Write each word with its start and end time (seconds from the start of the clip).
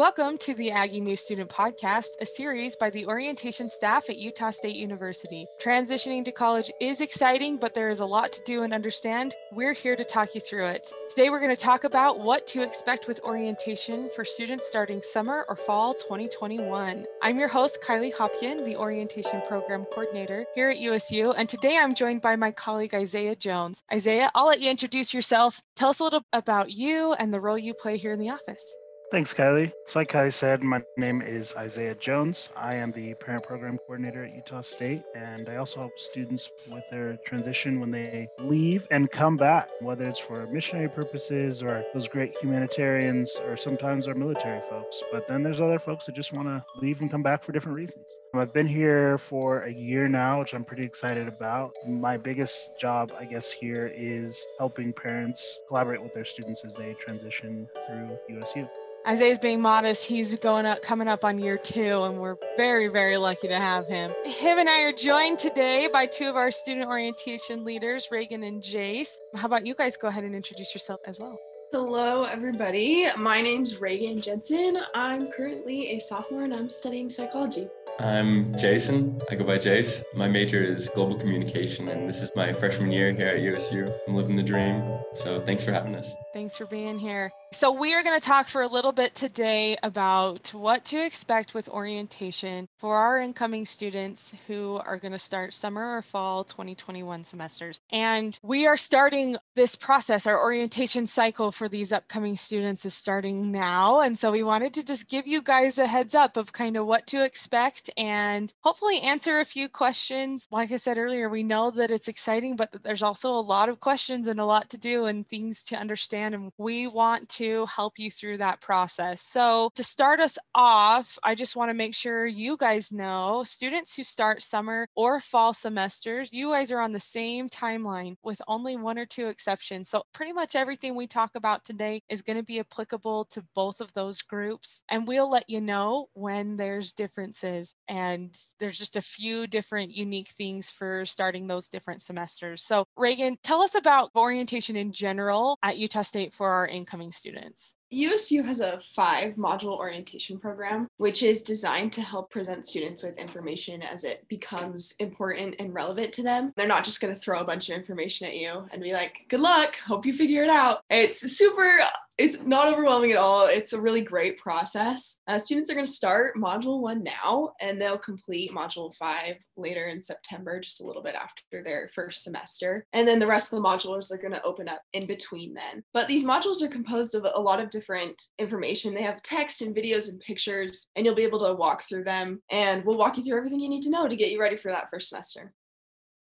Welcome 0.00 0.38
to 0.38 0.54
the 0.54 0.70
Aggie 0.70 1.02
New 1.02 1.14
Student 1.14 1.50
Podcast, 1.50 2.12
a 2.22 2.24
series 2.24 2.74
by 2.74 2.88
the 2.88 3.04
orientation 3.04 3.68
staff 3.68 4.08
at 4.08 4.16
Utah 4.16 4.48
State 4.48 4.76
University. 4.76 5.44
Transitioning 5.62 6.24
to 6.24 6.32
college 6.32 6.72
is 6.80 7.02
exciting, 7.02 7.58
but 7.58 7.74
there 7.74 7.90
is 7.90 8.00
a 8.00 8.06
lot 8.06 8.32
to 8.32 8.42
do 8.46 8.62
and 8.62 8.72
understand. 8.72 9.34
We're 9.52 9.74
here 9.74 9.96
to 9.96 10.02
talk 10.02 10.34
you 10.34 10.40
through 10.40 10.68
it. 10.68 10.90
Today, 11.10 11.28
we're 11.28 11.38
going 11.38 11.54
to 11.54 11.62
talk 11.62 11.84
about 11.84 12.18
what 12.18 12.46
to 12.46 12.62
expect 12.62 13.08
with 13.08 13.20
orientation 13.24 14.08
for 14.16 14.24
students 14.24 14.66
starting 14.66 15.02
summer 15.02 15.44
or 15.50 15.54
fall 15.54 15.92
2021. 15.92 17.04
I'm 17.20 17.38
your 17.38 17.48
host, 17.48 17.84
Kylie 17.86 18.14
Hopkin, 18.14 18.64
the 18.64 18.76
Orientation 18.76 19.42
Program 19.42 19.84
Coordinator 19.84 20.46
here 20.54 20.70
at 20.70 20.78
USU, 20.78 21.32
and 21.32 21.46
today 21.46 21.76
I'm 21.78 21.94
joined 21.94 22.22
by 22.22 22.36
my 22.36 22.52
colleague 22.52 22.94
Isaiah 22.94 23.36
Jones. 23.36 23.82
Isaiah, 23.92 24.30
I'll 24.34 24.46
let 24.46 24.62
you 24.62 24.70
introduce 24.70 25.12
yourself. 25.12 25.60
Tell 25.76 25.90
us 25.90 26.00
a 26.00 26.04
little 26.04 26.22
about 26.32 26.70
you 26.70 27.14
and 27.18 27.34
the 27.34 27.40
role 27.42 27.58
you 27.58 27.74
play 27.74 27.98
here 27.98 28.14
in 28.14 28.18
the 28.18 28.30
office. 28.30 28.74
Thanks, 29.10 29.34
Kylie. 29.34 29.72
So, 29.86 29.98
like 29.98 30.12
Kylie 30.12 30.32
said, 30.32 30.62
my 30.62 30.84
name 30.96 31.20
is 31.20 31.52
Isaiah 31.56 31.96
Jones. 31.96 32.48
I 32.54 32.76
am 32.76 32.92
the 32.92 33.14
parent 33.14 33.42
program 33.42 33.76
coordinator 33.78 34.24
at 34.24 34.32
Utah 34.32 34.60
State, 34.60 35.02
and 35.16 35.48
I 35.48 35.56
also 35.56 35.80
help 35.80 35.98
students 35.98 36.52
with 36.70 36.84
their 36.92 37.18
transition 37.26 37.80
when 37.80 37.90
they 37.90 38.28
leave 38.38 38.86
and 38.92 39.10
come 39.10 39.36
back, 39.36 39.68
whether 39.80 40.04
it's 40.04 40.20
for 40.20 40.46
missionary 40.46 40.88
purposes 40.88 41.60
or 41.60 41.84
those 41.92 42.06
great 42.06 42.36
humanitarians 42.40 43.36
or 43.48 43.56
sometimes 43.56 44.06
our 44.06 44.14
military 44.14 44.60
folks. 44.70 45.02
But 45.10 45.26
then 45.26 45.42
there's 45.42 45.60
other 45.60 45.80
folks 45.80 46.06
that 46.06 46.14
just 46.14 46.32
want 46.32 46.46
to 46.46 46.64
leave 46.80 47.00
and 47.00 47.10
come 47.10 47.24
back 47.24 47.42
for 47.42 47.50
different 47.50 47.74
reasons. 47.74 48.16
I've 48.32 48.52
been 48.52 48.68
here 48.68 49.18
for 49.18 49.64
a 49.64 49.72
year 49.72 50.06
now, 50.06 50.38
which 50.38 50.54
I'm 50.54 50.64
pretty 50.64 50.84
excited 50.84 51.26
about. 51.26 51.74
My 51.84 52.16
biggest 52.16 52.78
job, 52.78 53.12
I 53.18 53.24
guess, 53.24 53.50
here 53.50 53.92
is 53.92 54.46
helping 54.56 54.92
parents 54.92 55.62
collaborate 55.66 56.00
with 56.00 56.14
their 56.14 56.24
students 56.24 56.64
as 56.64 56.76
they 56.76 56.94
transition 56.94 57.68
through 57.88 58.16
USU. 58.28 58.68
Isaiah's 59.06 59.38
being 59.38 59.62
modest. 59.62 60.06
He's 60.06 60.34
going 60.36 60.66
up, 60.66 60.82
coming 60.82 61.08
up 61.08 61.24
on 61.24 61.38
year 61.38 61.56
two, 61.56 62.04
and 62.04 62.18
we're 62.18 62.36
very, 62.56 62.88
very 62.88 63.16
lucky 63.16 63.48
to 63.48 63.56
have 63.56 63.88
him. 63.88 64.10
Him 64.24 64.58
and 64.58 64.68
I 64.68 64.82
are 64.82 64.92
joined 64.92 65.38
today 65.38 65.88
by 65.90 66.06
two 66.06 66.28
of 66.28 66.36
our 66.36 66.50
student 66.50 66.86
orientation 66.86 67.64
leaders, 67.64 68.08
Reagan 68.10 68.42
and 68.42 68.62
Jace. 68.62 69.16
How 69.34 69.46
about 69.46 69.66
you 69.66 69.74
guys 69.74 69.96
go 69.96 70.08
ahead 70.08 70.24
and 70.24 70.34
introduce 70.34 70.74
yourself 70.74 71.00
as 71.06 71.18
well? 71.18 71.38
Hello, 71.72 72.24
everybody. 72.24 73.06
My 73.16 73.40
name's 73.40 73.80
Reagan 73.80 74.20
Jensen. 74.20 74.78
I'm 74.92 75.30
currently 75.30 75.90
a 75.90 75.98
sophomore 75.98 76.42
and 76.42 76.52
I'm 76.52 76.68
studying 76.68 77.08
psychology. 77.08 77.68
I'm 77.98 78.56
Jason. 78.56 79.20
I 79.30 79.34
go 79.34 79.44
by 79.44 79.58
Jace. 79.58 80.02
My 80.14 80.28
major 80.28 80.62
is 80.62 80.88
global 80.88 81.16
communication, 81.16 81.88
and 81.88 82.08
this 82.08 82.22
is 82.22 82.30
my 82.34 82.52
freshman 82.52 82.92
year 82.92 83.12
here 83.12 83.28
at 83.28 83.40
USU. 83.40 83.92
I'm 84.06 84.14
living 84.14 84.36
the 84.36 84.42
dream. 84.42 84.98
So 85.14 85.40
thanks 85.40 85.64
for 85.64 85.72
having 85.72 85.94
us. 85.94 86.14
Thanks 86.32 86.56
for 86.56 86.66
being 86.66 86.98
here. 86.98 87.32
So, 87.52 87.72
we 87.72 87.94
are 87.94 88.04
going 88.04 88.18
to 88.18 88.24
talk 88.24 88.46
for 88.46 88.62
a 88.62 88.68
little 88.68 88.92
bit 88.92 89.16
today 89.16 89.76
about 89.82 90.54
what 90.54 90.84
to 90.86 91.04
expect 91.04 91.52
with 91.52 91.68
orientation 91.68 92.68
for 92.78 92.96
our 92.96 93.18
incoming 93.18 93.66
students 93.66 94.32
who 94.46 94.80
are 94.86 94.96
going 94.96 95.10
to 95.10 95.18
start 95.18 95.52
summer 95.52 95.96
or 95.96 96.02
fall 96.02 96.44
2021 96.44 97.24
semesters. 97.24 97.80
And 97.90 98.38
we 98.44 98.68
are 98.68 98.76
starting 98.76 99.36
this 99.56 99.74
process. 99.74 100.28
Our 100.28 100.40
orientation 100.40 101.06
cycle 101.06 101.50
for 101.50 101.68
these 101.68 101.92
upcoming 101.92 102.36
students 102.36 102.86
is 102.86 102.94
starting 102.94 103.50
now. 103.50 104.00
And 104.00 104.16
so, 104.16 104.30
we 104.30 104.44
wanted 104.44 104.72
to 104.74 104.84
just 104.84 105.10
give 105.10 105.26
you 105.26 105.42
guys 105.42 105.78
a 105.78 105.88
heads 105.88 106.14
up 106.14 106.36
of 106.36 106.52
kind 106.52 106.76
of 106.76 106.86
what 106.86 107.08
to 107.08 107.24
expect 107.24 107.89
and 107.96 108.52
hopefully 108.62 109.00
answer 109.00 109.40
a 109.40 109.44
few 109.44 109.68
questions. 109.68 110.46
Like 110.50 110.72
I 110.72 110.76
said 110.76 110.98
earlier, 110.98 111.28
we 111.28 111.42
know 111.42 111.70
that 111.70 111.90
it's 111.90 112.08
exciting, 112.08 112.56
but 112.56 112.82
there's 112.82 113.02
also 113.02 113.30
a 113.30 113.40
lot 113.40 113.68
of 113.68 113.80
questions 113.80 114.26
and 114.26 114.40
a 114.40 114.44
lot 114.44 114.70
to 114.70 114.78
do 114.78 115.06
and 115.06 115.26
things 115.26 115.62
to 115.64 115.76
understand. 115.76 116.34
And 116.34 116.52
we 116.58 116.88
want 116.88 117.28
to 117.30 117.66
help 117.66 117.98
you 117.98 118.10
through 118.10 118.38
that 118.38 118.60
process. 118.60 119.22
So, 119.22 119.70
to 119.74 119.84
start 119.84 120.20
us 120.20 120.38
off, 120.54 121.18
I 121.22 121.34
just 121.34 121.56
want 121.56 121.70
to 121.70 121.74
make 121.74 121.94
sure 121.94 122.26
you 122.26 122.56
guys 122.56 122.92
know 122.92 123.42
students 123.44 123.96
who 123.96 124.02
start 124.02 124.42
summer 124.42 124.86
or 124.94 125.20
fall 125.20 125.52
semesters, 125.52 126.32
you 126.32 126.52
guys 126.52 126.72
are 126.72 126.80
on 126.80 126.92
the 126.92 127.00
same 127.00 127.48
timeline 127.48 128.14
with 128.22 128.40
only 128.48 128.76
one 128.76 128.98
or 128.98 129.06
two 129.06 129.28
exceptions. 129.28 129.88
So, 129.88 130.02
pretty 130.12 130.32
much 130.32 130.54
everything 130.54 130.94
we 130.94 131.06
talk 131.06 131.32
about 131.34 131.64
today 131.64 132.00
is 132.08 132.22
going 132.22 132.38
to 132.38 132.44
be 132.44 132.60
applicable 132.60 133.26
to 133.26 133.44
both 133.54 133.80
of 133.80 133.92
those 133.94 134.22
groups. 134.22 134.84
And 134.90 135.06
we'll 135.06 135.30
let 135.30 135.48
you 135.48 135.60
know 135.60 136.08
when 136.14 136.56
there's 136.56 136.92
differences. 136.92 137.69
And 137.88 138.36
there's 138.58 138.78
just 138.78 138.96
a 138.96 139.02
few 139.02 139.46
different 139.46 139.90
unique 139.90 140.28
things 140.28 140.70
for 140.70 141.04
starting 141.04 141.46
those 141.46 141.68
different 141.68 142.02
semesters. 142.02 142.62
So, 142.62 142.84
Reagan, 142.96 143.36
tell 143.42 143.60
us 143.60 143.74
about 143.74 144.10
orientation 144.14 144.76
in 144.76 144.92
general 144.92 145.58
at 145.62 145.78
Utah 145.78 146.02
State 146.02 146.32
for 146.32 146.50
our 146.50 146.66
incoming 146.66 147.12
students. 147.12 147.76
USU 147.92 148.44
has 148.44 148.60
a 148.60 148.78
five 148.78 149.34
module 149.34 149.76
orientation 149.76 150.38
program, 150.38 150.86
which 150.98 151.24
is 151.24 151.42
designed 151.42 151.92
to 151.94 152.02
help 152.02 152.30
present 152.30 152.64
students 152.64 153.02
with 153.02 153.18
information 153.18 153.82
as 153.82 154.04
it 154.04 154.26
becomes 154.28 154.94
important 155.00 155.56
and 155.58 155.74
relevant 155.74 156.12
to 156.12 156.22
them. 156.22 156.52
They're 156.56 156.68
not 156.68 156.84
just 156.84 157.00
going 157.00 157.12
to 157.12 157.18
throw 157.18 157.40
a 157.40 157.44
bunch 157.44 157.68
of 157.68 157.76
information 157.76 158.28
at 158.28 158.36
you 158.36 158.66
and 158.70 158.80
be 158.80 158.92
like, 158.92 159.22
good 159.28 159.40
luck, 159.40 159.74
hope 159.76 160.06
you 160.06 160.12
figure 160.12 160.44
it 160.44 160.50
out. 160.50 160.82
It's 160.88 161.20
super 161.36 161.80
it's 162.20 162.42
not 162.42 162.70
overwhelming 162.70 163.12
at 163.12 163.16
all. 163.16 163.46
It's 163.46 163.72
a 163.72 163.80
really 163.80 164.02
great 164.02 164.36
process. 164.36 165.20
Uh, 165.26 165.38
students 165.38 165.70
are 165.70 165.74
going 165.74 165.86
to 165.86 165.90
start 165.90 166.36
module 166.36 166.82
one 166.82 167.02
now, 167.02 167.52
and 167.62 167.80
they'll 167.80 167.96
complete 167.96 168.52
module 168.52 168.94
five 168.94 169.36
later 169.56 169.86
in 169.86 170.02
September, 170.02 170.60
just 170.60 170.82
a 170.82 170.84
little 170.84 171.02
bit 171.02 171.14
after 171.14 171.62
their 171.64 171.88
first 171.88 172.22
semester. 172.22 172.84
And 172.92 173.08
then 173.08 173.20
the 173.20 173.26
rest 173.26 173.50
of 173.50 173.56
the 173.56 173.66
modules 173.66 174.12
are 174.12 174.18
going 174.18 174.34
to 174.34 174.42
open 174.42 174.68
up 174.68 174.82
in 174.92 175.06
between 175.06 175.54
then. 175.54 175.82
But 175.94 176.08
these 176.08 176.22
modules 176.22 176.60
are 176.60 176.68
composed 176.68 177.14
of 177.14 177.26
a 177.34 177.40
lot 177.40 177.58
of 177.58 177.70
different 177.70 178.20
information. 178.38 178.92
They 178.92 179.02
have 179.02 179.22
text 179.22 179.62
and 179.62 179.74
videos 179.74 180.10
and 180.10 180.20
pictures, 180.20 180.90
and 180.96 181.06
you'll 181.06 181.14
be 181.14 181.24
able 181.24 181.46
to 181.46 181.54
walk 181.54 181.84
through 181.84 182.04
them. 182.04 182.42
And 182.50 182.84
we'll 182.84 182.98
walk 182.98 183.16
you 183.16 183.24
through 183.24 183.38
everything 183.38 183.60
you 183.60 183.70
need 183.70 183.82
to 183.84 183.90
know 183.90 184.06
to 184.06 184.16
get 184.16 184.30
you 184.30 184.38
ready 184.38 184.56
for 184.56 184.70
that 184.70 184.90
first 184.90 185.08
semester. 185.08 185.54